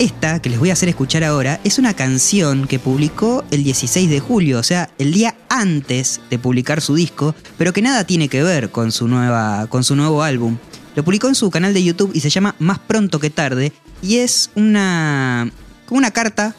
esta 0.00 0.40
que 0.40 0.48
les 0.48 0.58
voy 0.58 0.70
a 0.70 0.72
hacer 0.72 0.88
escuchar 0.88 1.24
ahora 1.24 1.60
es 1.62 1.78
una 1.78 1.92
canción 1.92 2.66
que 2.66 2.78
publicó 2.78 3.44
el 3.50 3.62
16 3.62 4.08
de 4.08 4.18
julio, 4.18 4.58
o 4.58 4.62
sea, 4.62 4.88
el 4.98 5.12
día 5.12 5.36
antes 5.50 6.22
de 6.30 6.38
publicar 6.38 6.80
su 6.80 6.94
disco, 6.94 7.34
pero 7.58 7.74
que 7.74 7.82
nada 7.82 8.04
tiene 8.04 8.28
que 8.28 8.42
ver 8.42 8.70
con 8.70 8.92
su, 8.92 9.08
nueva, 9.08 9.66
con 9.68 9.84
su 9.84 9.96
nuevo 9.96 10.22
álbum. 10.22 10.56
Lo 10.94 11.04
publicó 11.04 11.28
en 11.28 11.34
su 11.34 11.50
canal 11.50 11.74
de 11.74 11.82
YouTube 11.82 12.10
y 12.14 12.20
se 12.20 12.30
llama 12.30 12.54
Más 12.58 12.78
pronto 12.78 13.20
que 13.20 13.30
tarde 13.30 13.72
y 14.02 14.16
es 14.18 14.50
una 14.54 15.50
como 15.86 15.98
una 15.98 16.10
carta 16.10 16.54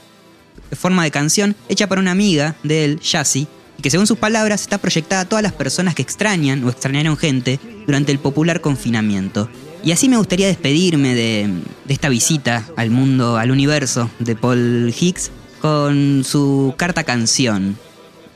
en 0.69 0.77
forma 0.77 1.03
de 1.03 1.11
canción 1.11 1.55
hecha 1.69 1.87
para 1.87 2.01
una 2.01 2.11
amiga 2.11 2.55
de 2.63 2.85
él, 2.85 2.99
Yassi, 2.99 3.47
y 3.77 3.81
que 3.81 3.89
según 3.89 4.07
sus 4.07 4.17
palabras 4.17 4.61
está 4.61 4.77
proyectada 4.77 5.21
a 5.21 5.25
todas 5.25 5.43
las 5.43 5.53
personas 5.53 5.95
que 5.95 6.01
extrañan 6.01 6.63
o 6.63 6.69
extrañaron 6.69 7.17
gente 7.17 7.59
durante 7.85 8.11
el 8.11 8.19
popular 8.19 8.61
confinamiento. 8.61 9.49
Y 9.83 9.91
así 9.91 10.07
me 10.09 10.17
gustaría 10.17 10.47
despedirme 10.47 11.15
de, 11.15 11.49
de 11.85 11.93
esta 11.93 12.09
visita 12.09 12.67
al 12.77 12.91
mundo, 12.91 13.37
al 13.37 13.51
universo 13.51 14.09
de 14.19 14.35
Paul 14.35 14.93
Higgs 14.97 15.31
con 15.61 16.23
su 16.23 16.73
carta 16.75 17.03
canción, 17.03 17.77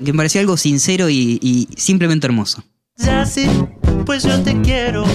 que 0.03 0.13
me 0.13 0.17
pareció 0.17 0.41
algo 0.41 0.57
sincero 0.57 1.09
y, 1.09 1.67
simplemente 1.75 2.27
hermoso. 2.27 2.63
Ya 2.97 3.25
pues 4.05 4.23
yo 4.23 4.41
te 4.41 4.61
quiero. 4.61 5.05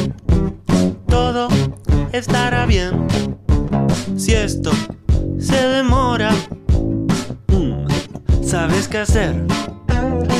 Estará 2.13 2.67
bien. 2.67 3.07
Si 4.17 4.33
esto 4.33 4.73
se 5.39 5.69
demora, 5.69 6.33
mm, 7.49 7.87
sabes 8.43 8.89
qué 8.89 8.99
hacer. 8.99 9.35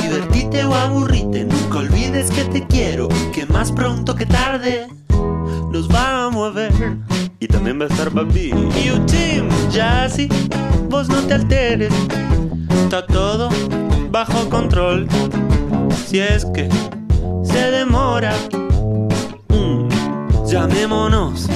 Divertite 0.01 0.65
o 0.65 0.73
aburrite, 0.75 1.45
nunca 1.45 1.79
olvides 1.79 2.29
que 2.29 2.43
te 2.43 2.67
quiero, 2.67 3.07
que 3.33 3.45
más 3.45 3.71
pronto 3.71 4.15
que 4.15 4.25
tarde 4.25 4.87
nos 5.71 5.87
vamos 5.87 6.49
a 6.49 6.53
ver. 6.53 6.73
Y 7.39 7.47
también 7.47 7.79
va 7.79 7.85
a 7.85 7.87
estar 7.87 8.11
papi. 8.11 8.51
Y 8.83 8.89
un 8.89 9.05
team, 9.05 9.47
ya 9.71 10.03
así, 10.03 10.27
vos 10.89 11.07
no 11.07 11.21
te 11.21 11.35
alteres, 11.35 11.93
está 12.83 13.05
todo 13.05 13.49
bajo 14.11 14.49
control. 14.49 15.07
Si 16.05 16.19
es 16.19 16.45
que 16.45 16.69
se 17.43 17.71
demora, 17.71 18.33
llamémonos. 20.51 21.47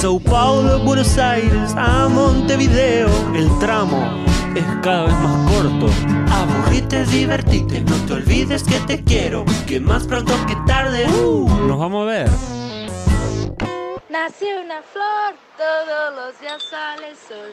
Sao 0.00 0.18
Paulo, 0.18 0.78
Buenos 0.80 1.18
Aires, 1.18 1.74
a 1.76 2.08
Montevideo, 2.08 3.08
el 3.34 3.48
tramo 3.58 4.24
Es 4.54 4.64
cada 4.82 5.04
vez 5.04 5.14
más 5.14 5.52
corto. 5.52 5.90
Aburrite, 6.32 7.04
divertite, 7.06 7.80
no 7.82 7.94
te 8.06 8.12
olvides 8.14 8.62
que 8.62 8.78
te 8.86 9.02
quiero, 9.04 9.44
que 9.66 9.78
más 9.80 10.06
pronto 10.06 10.32
que 10.46 10.56
tarde. 10.66 11.06
uh, 11.06 11.48
Nos 11.66 11.78
vamos 11.78 12.02
a 12.02 12.06
ver. 12.06 12.28
Nació 14.08 14.48
una 14.64 14.80
flor, 14.92 15.34
todos 15.58 16.14
los 16.16 16.40
días 16.40 16.62
sale 16.70 17.10
el 17.10 17.16
sol. 17.16 17.52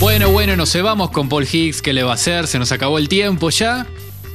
Bueno, 0.00 0.30
bueno, 0.30 0.56
nos 0.56 0.72
cebamos 0.72 1.10
con 1.10 1.28
Paul 1.28 1.46
Higgs, 1.50 1.80
¿qué 1.80 1.92
le 1.92 2.02
va 2.02 2.10
a 2.12 2.14
hacer? 2.14 2.46
Se 2.46 2.58
nos 2.58 2.72
acabó 2.72 2.98
el 2.98 3.08
tiempo 3.08 3.50
ya. 3.50 3.86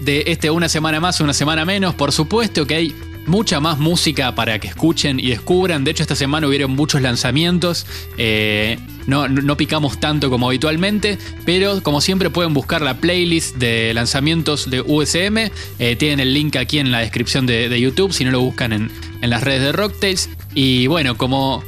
De 0.01 0.23
este 0.27 0.49
una 0.49 0.69
semana 0.69 0.99
más, 0.99 1.19
una 1.21 1.33
semana 1.33 1.65
menos, 1.65 1.93
por 1.95 2.11
supuesto 2.11 2.65
que 2.65 2.75
hay 2.75 2.95
mucha 3.25 3.59
más 3.59 3.77
música 3.77 4.33
para 4.33 4.57
que 4.59 4.67
escuchen 4.69 5.19
y 5.19 5.29
descubran. 5.29 5.83
De 5.83 5.91
hecho, 5.91 6.01
esta 6.03 6.15
semana 6.15 6.47
hubieron 6.47 6.71
muchos 6.71 7.01
lanzamientos. 7.01 7.85
Eh, 8.17 8.79
no, 9.07 9.27
no- 9.27 9.57
picamos 9.57 9.99
tanto 9.99 10.29
como 10.29 10.47
habitualmente, 10.47 11.17
pero 11.45 11.83
como 11.83 11.99
siempre 12.01 12.29
pueden 12.29 12.53
buscar 12.53 12.81
la 12.81 12.95
playlist 12.95 13.57
de 13.57 13.93
lanzamientos 13.93 14.69
de 14.71 14.81
USM. 14.81 15.51
Eh, 15.79 15.95
tienen 15.97 16.19
el 16.21 16.33
link 16.33 16.55
aquí 16.55 16.79
en 16.79 16.91
la 16.91 16.99
descripción 16.99 17.45
de, 17.45 17.69
de 17.69 17.79
YouTube, 17.81 18.13
si 18.13 18.23
no 18.23 18.31
lo 18.31 18.39
buscan 18.39 18.71
en, 18.73 18.91
en 19.21 19.29
las 19.29 19.43
redes 19.43 19.61
de 19.61 19.71
Rocktails. 19.73 20.29
Y 20.55 20.87
bueno, 20.87 21.15
como, 21.17 21.63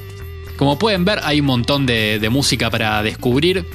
como 0.57 0.79
pueden 0.79 1.03
ver, 1.05 1.19
hay 1.23 1.41
un 1.41 1.47
montón 1.47 1.85
de, 1.85 2.17
de 2.19 2.29
música 2.29 2.71
para 2.71 3.03
descubrir 3.03 3.65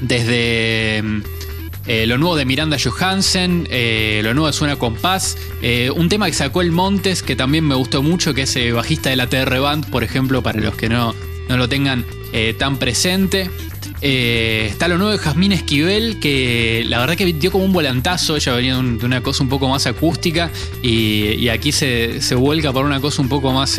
desde 0.00 1.02
mm, 1.02 1.22
eh, 1.86 2.06
lo 2.06 2.18
nuevo 2.18 2.36
de 2.36 2.44
Miranda 2.44 2.76
Johansen, 2.82 3.66
eh, 3.70 4.20
lo 4.22 4.34
nuevo 4.34 4.46
de 4.46 4.52
Suena 4.52 4.76
Compás, 4.76 5.36
eh, 5.62 5.90
un 5.94 6.08
tema 6.08 6.26
que 6.26 6.34
sacó 6.34 6.60
el 6.60 6.72
Montes 6.72 7.22
que 7.22 7.36
también 7.36 7.66
me 7.66 7.74
gustó 7.74 8.02
mucho, 8.02 8.34
que 8.34 8.42
es 8.42 8.72
bajista 8.72 9.10
de 9.10 9.16
la 9.16 9.28
TR 9.28 9.58
Band, 9.58 9.90
por 9.90 10.04
ejemplo, 10.04 10.42
para 10.42 10.60
los 10.60 10.74
que 10.74 10.88
no, 10.88 11.14
no 11.48 11.56
lo 11.56 11.68
tengan 11.68 12.04
tan 12.58 12.76
presente. 12.76 13.50
Está 14.00 14.86
lo 14.86 14.98
nuevo 14.98 15.12
de 15.12 15.18
Jazmín 15.18 15.50
Esquivel, 15.50 16.20
que 16.20 16.84
la 16.88 17.00
verdad 17.00 17.16
que 17.16 17.26
dio 17.32 17.50
como 17.50 17.64
un 17.64 17.72
volantazo, 17.72 18.36
ella 18.36 18.52
venía 18.52 18.76
de 18.76 19.04
una 19.04 19.20
cosa 19.20 19.42
un 19.42 19.48
poco 19.48 19.68
más 19.68 19.86
acústica 19.86 20.48
y, 20.80 21.34
y 21.34 21.48
aquí 21.48 21.72
se, 21.72 22.22
se 22.22 22.36
vuelca 22.36 22.72
por 22.72 22.84
una 22.84 23.00
cosa 23.00 23.20
un 23.20 23.28
poco 23.28 23.52
más... 23.52 23.78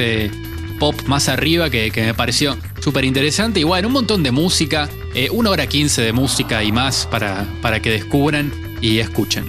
pop 0.82 1.00
más 1.06 1.30
arriba 1.30 1.70
que, 1.70 1.92
que 1.92 2.02
me 2.02 2.16
pareció 2.16 2.58
súper 2.80 3.06
interesante. 3.06 3.60
Y 3.60 3.64
bueno, 3.64 3.88
un 3.88 3.94
montón 3.94 4.24
de 4.24 4.32
música, 4.32 4.90
eh, 5.14 5.30
una 5.30 5.52
hora 5.52 5.68
quince 5.68 6.02
de 6.02 6.12
música 6.12 6.64
y 6.64 6.72
más 6.72 7.06
para, 7.06 7.46
para 7.62 7.84
que 7.84 7.92
descubran 7.92 8.52
y 8.82 8.98
escuchen. 8.98 9.46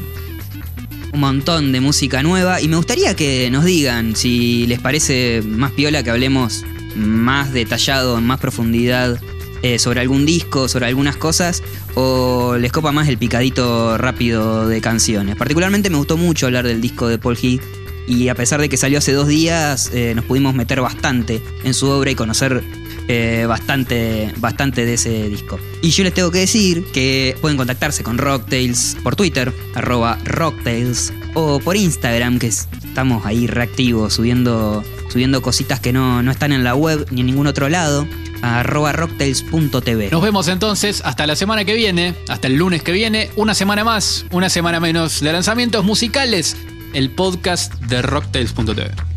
un 1.14 1.20
montón 1.20 1.72
de 1.72 1.80
música 1.80 2.22
nueva 2.22 2.61
y 2.61 2.68
me 2.68 2.76
gustaría 2.76 3.16
que 3.16 3.49
nos 3.51 3.64
digan 3.64 4.14
si 4.14 4.66
les 4.66 4.78
parece 4.78 5.41
más 5.43 5.72
piola 5.72 6.03
que 6.03 6.11
hablemos 6.11 6.64
más 6.97 7.55
detallado, 7.55 8.18
en 8.18 8.24
más 8.24 8.39
profundidad 8.39 9.18
eh, 9.62 9.78
sobre 9.78 10.01
algún 10.01 10.26
disco, 10.26 10.68
sobre 10.68 10.85
algunas 10.85 11.16
cosas 11.16 11.62
o 11.95 12.59
les 12.59 12.72
copa 12.72 12.93
más 12.93 13.09
el 13.09 13.16
picadito 13.16 13.97
rápido 13.97 14.68
de 14.68 14.83
canciones. 14.83 15.37
Particularmente 15.37 15.89
me 15.89 15.97
gustó 15.97 16.18
mucho 16.18 16.45
hablar 16.45 16.66
del 16.66 16.83
disco 16.83 17.09
de 17.09 17.16
Paul 17.16 17.39
Heath 17.43 17.62
y 18.07 18.28
a 18.28 18.34
pesar 18.34 18.61
de 18.61 18.68
que 18.68 18.76
salió 18.76 18.98
hace 18.98 19.12
dos 19.12 19.28
días 19.28 19.90
eh, 19.92 20.12
nos 20.14 20.24
pudimos 20.24 20.55
meter 20.55 20.80
bastante 20.80 21.42
en 21.64 21.74
su 21.74 21.88
obra 21.88 22.11
y 22.11 22.14
conocer 22.14 22.62
eh, 23.09 23.44
bastante, 23.48 24.32
bastante 24.38 24.84
de 24.84 24.94
ese 24.94 25.28
disco. 25.28 25.59
Y 25.82 25.90
yo 25.90 26.05
les 26.05 26.14
tengo 26.14 26.30
que 26.30 26.38
decir 26.38 26.84
que 26.92 27.36
pueden 27.40 27.57
contactarse 27.57 28.03
con 28.03 28.18
Rocktails 28.18 28.96
por 29.03 29.16
Twitter, 29.16 29.53
arroba 29.74 30.18
Rocktails, 30.24 31.12
o 31.34 31.59
por 31.61 31.76
Instagram, 31.76 32.38
que 32.38 32.48
es- 32.48 32.68
estamos 32.84 33.24
ahí 33.26 33.46
reactivos, 33.46 34.12
subiendo, 34.14 34.84
subiendo 35.11 35.40
cositas 35.42 35.80
que 35.80 35.92
no, 35.92 36.22
no 36.22 36.30
están 36.30 36.53
en 36.53 36.62
la 36.62 36.74
web 36.74 37.07
ni 37.11 37.20
en 37.22 37.26
ningún 37.26 37.46
otro 37.46 37.68
lado, 37.68 38.07
arroba 38.42 38.92
rocktails.tv. 38.92 40.11
Nos 40.11 40.22
vemos 40.22 40.48
entonces 40.48 41.00
hasta 41.05 41.26
la 41.26 41.36
semana 41.36 41.64
que 41.64 41.74
viene, 41.74 42.14
hasta 42.28 42.48
el 42.48 42.55
lunes 42.57 42.82
que 42.82 42.92
viene, 42.92 43.30
una 43.36 43.55
semana 43.55 43.82
más, 43.84 44.26
una 44.30 44.48
semana 44.48 44.78
menos 44.80 45.20
de 45.20 45.32
lanzamientos 45.32 45.84
musicales, 45.84 46.57
el 46.95 47.11
podcast 47.11 47.74
de 47.74 48.03
rocktails.tv. 48.03 49.11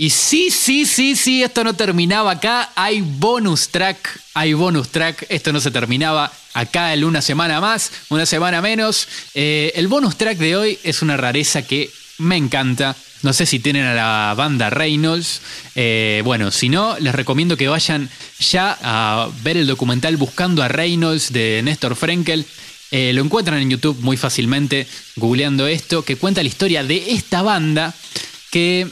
Y 0.00 0.08
sí, 0.08 0.50
sí, 0.50 0.86
sí, 0.86 1.14
sí, 1.14 1.42
esto 1.42 1.62
no 1.62 1.74
terminaba 1.74 2.30
acá. 2.30 2.70
Hay 2.74 3.02
bonus 3.02 3.68
track, 3.68 3.98
hay 4.32 4.54
bonus 4.54 4.88
track. 4.88 5.26
Esto 5.28 5.52
no 5.52 5.60
se 5.60 5.70
terminaba 5.70 6.32
acá 6.54 6.94
en 6.94 7.04
una 7.04 7.20
semana 7.20 7.60
más, 7.60 7.92
una 8.08 8.24
semana 8.24 8.62
menos. 8.62 9.06
Eh, 9.34 9.72
el 9.74 9.88
bonus 9.88 10.16
track 10.16 10.38
de 10.38 10.56
hoy 10.56 10.78
es 10.84 11.02
una 11.02 11.18
rareza 11.18 11.66
que 11.66 11.90
me 12.16 12.38
encanta. 12.38 12.96
No 13.20 13.34
sé 13.34 13.44
si 13.44 13.58
tienen 13.58 13.84
a 13.84 13.92
la 13.92 14.34
banda 14.34 14.70
Reynolds. 14.70 15.42
Eh, 15.74 16.22
bueno, 16.24 16.50
si 16.50 16.70
no, 16.70 16.98
les 16.98 17.14
recomiendo 17.14 17.58
que 17.58 17.68
vayan 17.68 18.08
ya 18.38 18.78
a 18.80 19.28
ver 19.42 19.58
el 19.58 19.66
documental 19.66 20.16
Buscando 20.16 20.62
a 20.62 20.68
Reynolds 20.68 21.30
de 21.30 21.60
Néstor 21.62 21.94
Frenkel. 21.94 22.46
Eh, 22.90 23.12
lo 23.12 23.20
encuentran 23.22 23.60
en 23.60 23.68
YouTube 23.68 23.98
muy 24.00 24.16
fácilmente, 24.16 24.86
googleando 25.16 25.66
esto, 25.66 26.06
que 26.06 26.16
cuenta 26.16 26.42
la 26.42 26.48
historia 26.48 26.84
de 26.84 27.12
esta 27.12 27.42
banda 27.42 27.92
que 28.50 28.88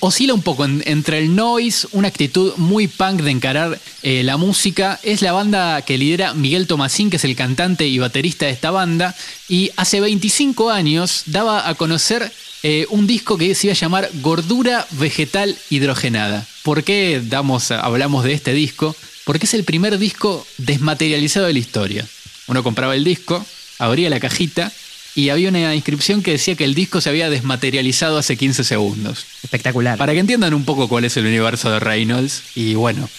oscila 0.00 0.34
un 0.34 0.42
poco 0.42 0.64
en- 0.64 0.82
entre 0.86 1.18
el 1.18 1.34
noise, 1.34 1.86
una 1.92 2.08
actitud 2.08 2.52
muy 2.56 2.88
punk 2.88 3.20
de 3.22 3.30
encarar 3.30 3.78
eh, 4.02 4.22
la 4.22 4.36
música. 4.36 4.98
Es 5.02 5.22
la 5.22 5.32
banda 5.32 5.82
que 5.82 5.98
lidera 5.98 6.34
Miguel 6.34 6.66
Tomasín, 6.66 7.10
que 7.10 7.16
es 7.16 7.24
el 7.24 7.36
cantante 7.36 7.86
y 7.86 7.98
baterista 7.98 8.46
de 8.46 8.52
esta 8.52 8.70
banda. 8.70 9.14
Y 9.48 9.70
hace 9.76 10.00
25 10.00 10.70
años 10.70 11.22
daba 11.26 11.68
a 11.68 11.74
conocer 11.74 12.32
eh, 12.62 12.86
un 12.90 13.06
disco 13.06 13.38
que 13.38 13.54
se 13.54 13.68
iba 13.68 13.72
a 13.72 13.76
llamar 13.76 14.10
Gordura 14.14 14.86
Vegetal 14.92 15.56
Hidrogenada. 15.70 16.46
¿Por 16.64 16.82
qué 16.84 17.20
damos, 17.24 17.70
hablamos 17.70 18.24
de 18.24 18.32
este 18.32 18.52
disco? 18.52 18.96
Porque 19.24 19.46
es 19.46 19.54
el 19.54 19.64
primer 19.64 19.98
disco 19.98 20.46
desmaterializado 20.58 21.46
de 21.46 21.52
la 21.52 21.58
historia. 21.58 22.06
Uno 22.46 22.62
compraba 22.62 22.94
el 22.96 23.04
disco, 23.04 23.44
abría 23.78 24.10
la 24.10 24.20
cajita 24.20 24.72
y 25.18 25.30
había 25.30 25.48
una 25.48 25.74
inscripción 25.74 26.22
que 26.22 26.30
decía 26.30 26.54
que 26.54 26.62
el 26.62 26.76
disco 26.76 27.00
se 27.00 27.08
había 27.08 27.28
desmaterializado 27.28 28.18
hace 28.18 28.36
15 28.36 28.62
segundos. 28.62 29.26
Espectacular. 29.42 29.98
Para 29.98 30.12
que 30.12 30.20
entiendan 30.20 30.54
un 30.54 30.64
poco 30.64 30.86
cuál 30.86 31.04
es 31.04 31.16
el 31.16 31.26
universo 31.26 31.72
de 31.72 31.80
Reynolds 31.80 32.44
y 32.54 32.76
bueno, 32.76 33.10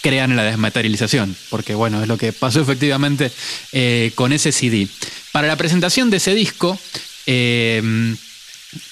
crean 0.00 0.30
en 0.30 0.38
la 0.38 0.44
desmaterialización, 0.44 1.36
porque 1.50 1.74
bueno, 1.74 2.00
es 2.00 2.08
lo 2.08 2.16
que 2.16 2.32
pasó 2.32 2.62
efectivamente 2.62 3.30
eh, 3.72 4.12
con 4.14 4.32
ese 4.32 4.50
CD. 4.50 4.88
Para 5.30 5.46
la 5.46 5.56
presentación 5.56 6.08
de 6.08 6.16
ese 6.16 6.34
disco, 6.34 6.78
eh, 7.26 7.82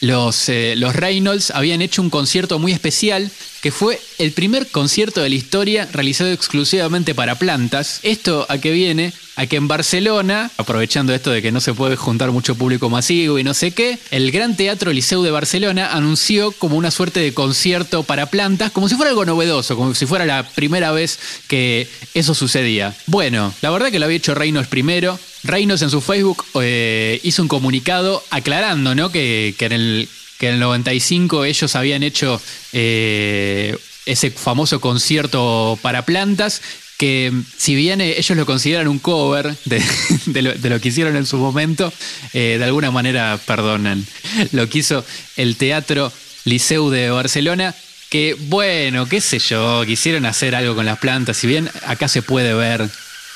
los, 0.01 0.49
eh, 0.49 0.75
los 0.77 0.95
Reynolds 0.95 1.51
habían 1.51 1.83
hecho 1.83 2.03
un 2.03 2.11
concierto 2.11 2.59
muy 2.59 2.73
especial 2.73 3.31
que 3.63 3.71
fue 3.71 4.01
el 4.19 4.33
primer 4.33 4.67
concierto 4.67 5.23
de 5.23 5.29
la 5.29 5.37
historia 5.37 5.89
realizado 5.93 6.33
exclusivamente 6.33 7.15
para 7.15 7.37
plantas. 7.37 8.01
Esto 8.03 8.45
a 8.49 8.59
qué 8.59 8.73
viene, 8.73 9.13
a 9.37 9.47
que 9.47 9.55
en 9.55 9.69
Barcelona, 9.69 10.51
aprovechando 10.57 11.15
esto 11.15 11.31
de 11.31 11.43
que 11.43 11.53
no 11.53 11.61
se 11.61 11.73
puede 11.73 11.95
juntar 11.95 12.33
mucho 12.33 12.57
público 12.57 12.91
masivo 12.91 13.39
y 13.39 13.45
no 13.45 13.55
sé 13.55 13.71
qué, 13.71 14.01
el 14.11 14.33
Gran 14.33 14.57
Teatro 14.57 14.93
Liceu 14.93 15.23
de 15.23 15.31
Barcelona 15.31 15.93
anunció 15.93 16.51
como 16.51 16.77
una 16.77 16.91
suerte 16.91 17.21
de 17.21 17.35
concierto 17.35 18.03
para 18.03 18.27
plantas, 18.27 18.73
como 18.73 18.89
si 18.89 18.97
fuera 18.97 19.11
algo 19.11 19.25
novedoso, 19.25 19.77
como 19.77 19.95
si 19.95 20.07
fuera 20.07 20.27
la 20.27 20.43
primera 20.43 20.91
vez 20.91 21.21
que 21.47 21.89
eso 22.15 22.35
sucedía. 22.35 22.95
Bueno, 23.07 23.55
la 23.63 23.71
verdad 23.71 23.93
que 23.93 24.01
lo 24.01 24.07
había 24.07 24.17
hecho 24.17 24.35
Reynolds 24.35 24.69
primero. 24.69 25.21
Reynolds 25.45 25.83
en 25.83 25.91
su 25.91 26.01
Facebook 26.01 26.45
eh, 26.61 27.21
hizo 27.23 27.43
un 27.43 27.49
comunicado 27.49 28.23
aclarando 28.31 28.95
¿no? 28.95 29.11
que, 29.11 29.55
en 29.59 29.73
el, 29.73 30.09
que 30.39 30.49
en 30.49 30.55
el 30.55 30.61
95 30.61 31.45
ellos 31.45 31.75
habían 31.75 32.03
hecho 32.03 32.41
eh, 32.73 33.77
ese 34.07 34.31
famoso 34.31 34.81
concierto 34.81 35.79
para 35.83 36.05
plantas 36.05 36.63
que 37.03 37.33
si 37.57 37.75
bien 37.75 38.01
ellos 38.01 38.37
lo 38.37 38.47
consideran 38.47 38.87
un 38.87 39.01
cover 39.01 39.57
de, 39.65 39.83
de 40.27 40.43
lo, 40.43 40.53
de 40.53 40.71
lo 40.71 40.81
que 40.81 40.91
hicieron 40.91 41.17
en 41.17 41.27
su 41.27 41.37
momento, 41.37 41.93
eh, 42.33 42.57
de 42.59 42.65
alguna 42.65 42.93
manera 42.93 43.41
perdonan 43.45 44.07
lo 44.53 44.69
que 44.69 44.79
hizo 44.79 45.05
el 45.37 45.57
Teatro 45.57 46.13
Liceu 46.45 46.91
de 46.91 47.11
Barcelona. 47.11 47.75
que 48.09 48.37
bueno, 48.39 49.09
qué 49.09 49.21
sé 49.21 49.41
yo, 49.41 49.83
quisieron 49.85 50.27
hacer 50.27 50.55
algo 50.55 50.77
con 50.77 50.87
las 50.87 50.99
plantas. 50.99 51.37
Si 51.39 51.49
bien 51.49 51.69
acá 51.87 52.07
se 52.07 52.23
puede 52.23 52.55
ver 52.55 52.89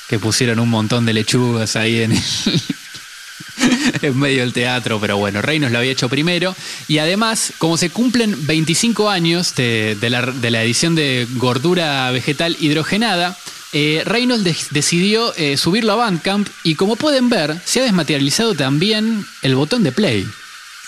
que 0.09 0.19
pusieron 0.19 0.59
un 0.59 0.71
montón 0.71 1.07
de 1.07 1.13
lechugas 1.13 1.77
ahí 1.77 2.03
en, 2.03 2.13
en 4.03 4.19
medio 4.19 4.41
del 4.41 4.53
teatro, 4.53 5.01
pero 5.01 5.17
bueno, 5.17 5.43
Reynolds 5.43 5.73
lo 5.73 5.79
había 5.79 5.93
hecho 5.93 6.09
primero. 6.09 6.55
Y 6.89 6.99
además, 6.99 7.53
como 7.59 7.77
se 7.77 7.91
cumplen 7.91 8.47
25 8.47 9.11
años 9.11 9.55
de, 9.55 9.97
la, 10.01 10.23
de 10.23 10.51
la 10.51 10.63
edición 10.63 10.95
de 10.95 11.27
Gordura 11.35 12.11
Vegetal 12.11 12.57
Hidrogenada, 12.61 13.37
eh, 13.73 14.03
Reynolds 14.05 14.69
decidió 14.71 15.35
eh, 15.37 15.57
subirlo 15.57 15.93
a 15.93 15.97
Bandcamp 15.97 16.49
y 16.63 16.77
como 16.77 16.97
pueden 16.97 17.29
ver, 17.29 17.61
se 17.65 17.81
ha 17.81 17.85
desmaterializado 17.85 18.55
también 18.55 19.27
el 19.43 19.55
botón 19.55 19.83
de 19.83 19.93
play. 19.93 20.27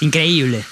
Increíble. 0.00 0.64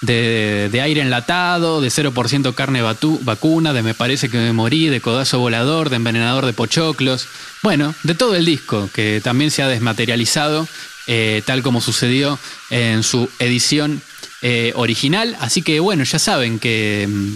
De, 0.00 0.70
de 0.72 0.80
aire 0.80 1.02
enlatado, 1.02 1.82
de 1.82 1.88
0% 1.88 2.54
carne 2.54 2.80
vacuna, 2.80 3.74
de 3.74 3.82
me 3.82 3.92
parece 3.92 4.30
que 4.30 4.38
me 4.38 4.52
morí, 4.54 4.88
de 4.88 5.02
codazo 5.02 5.38
volador, 5.38 5.90
de 5.90 5.96
envenenador 5.96 6.46
de 6.46 6.54
pochoclos. 6.54 7.26
Bueno, 7.62 7.94
de 8.02 8.14
todo 8.14 8.34
el 8.34 8.46
disco, 8.46 8.88
que 8.94 9.20
también 9.22 9.50
se 9.50 9.62
ha 9.62 9.68
desmaterializado, 9.68 10.66
eh, 11.06 11.42
tal 11.44 11.62
como 11.62 11.82
sucedió 11.82 12.38
en 12.70 13.02
su 13.02 13.28
edición 13.40 14.00
eh, 14.40 14.72
original. 14.74 15.36
Así 15.40 15.60
que 15.60 15.80
bueno, 15.80 16.04
ya 16.04 16.18
saben 16.18 16.58
que... 16.58 17.06
mm, 17.06 17.34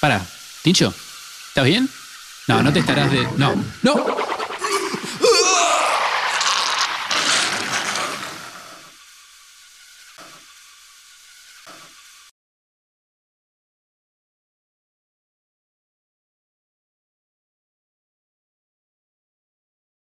Pará, 0.00 0.24
Tincho, 0.62 0.94
¿estás 1.48 1.64
bien? 1.66 1.88
No, 2.46 2.62
no 2.62 2.72
te 2.72 2.78
estarás 2.78 3.10
de... 3.10 3.26
No, 3.36 3.54
no. 3.82 3.94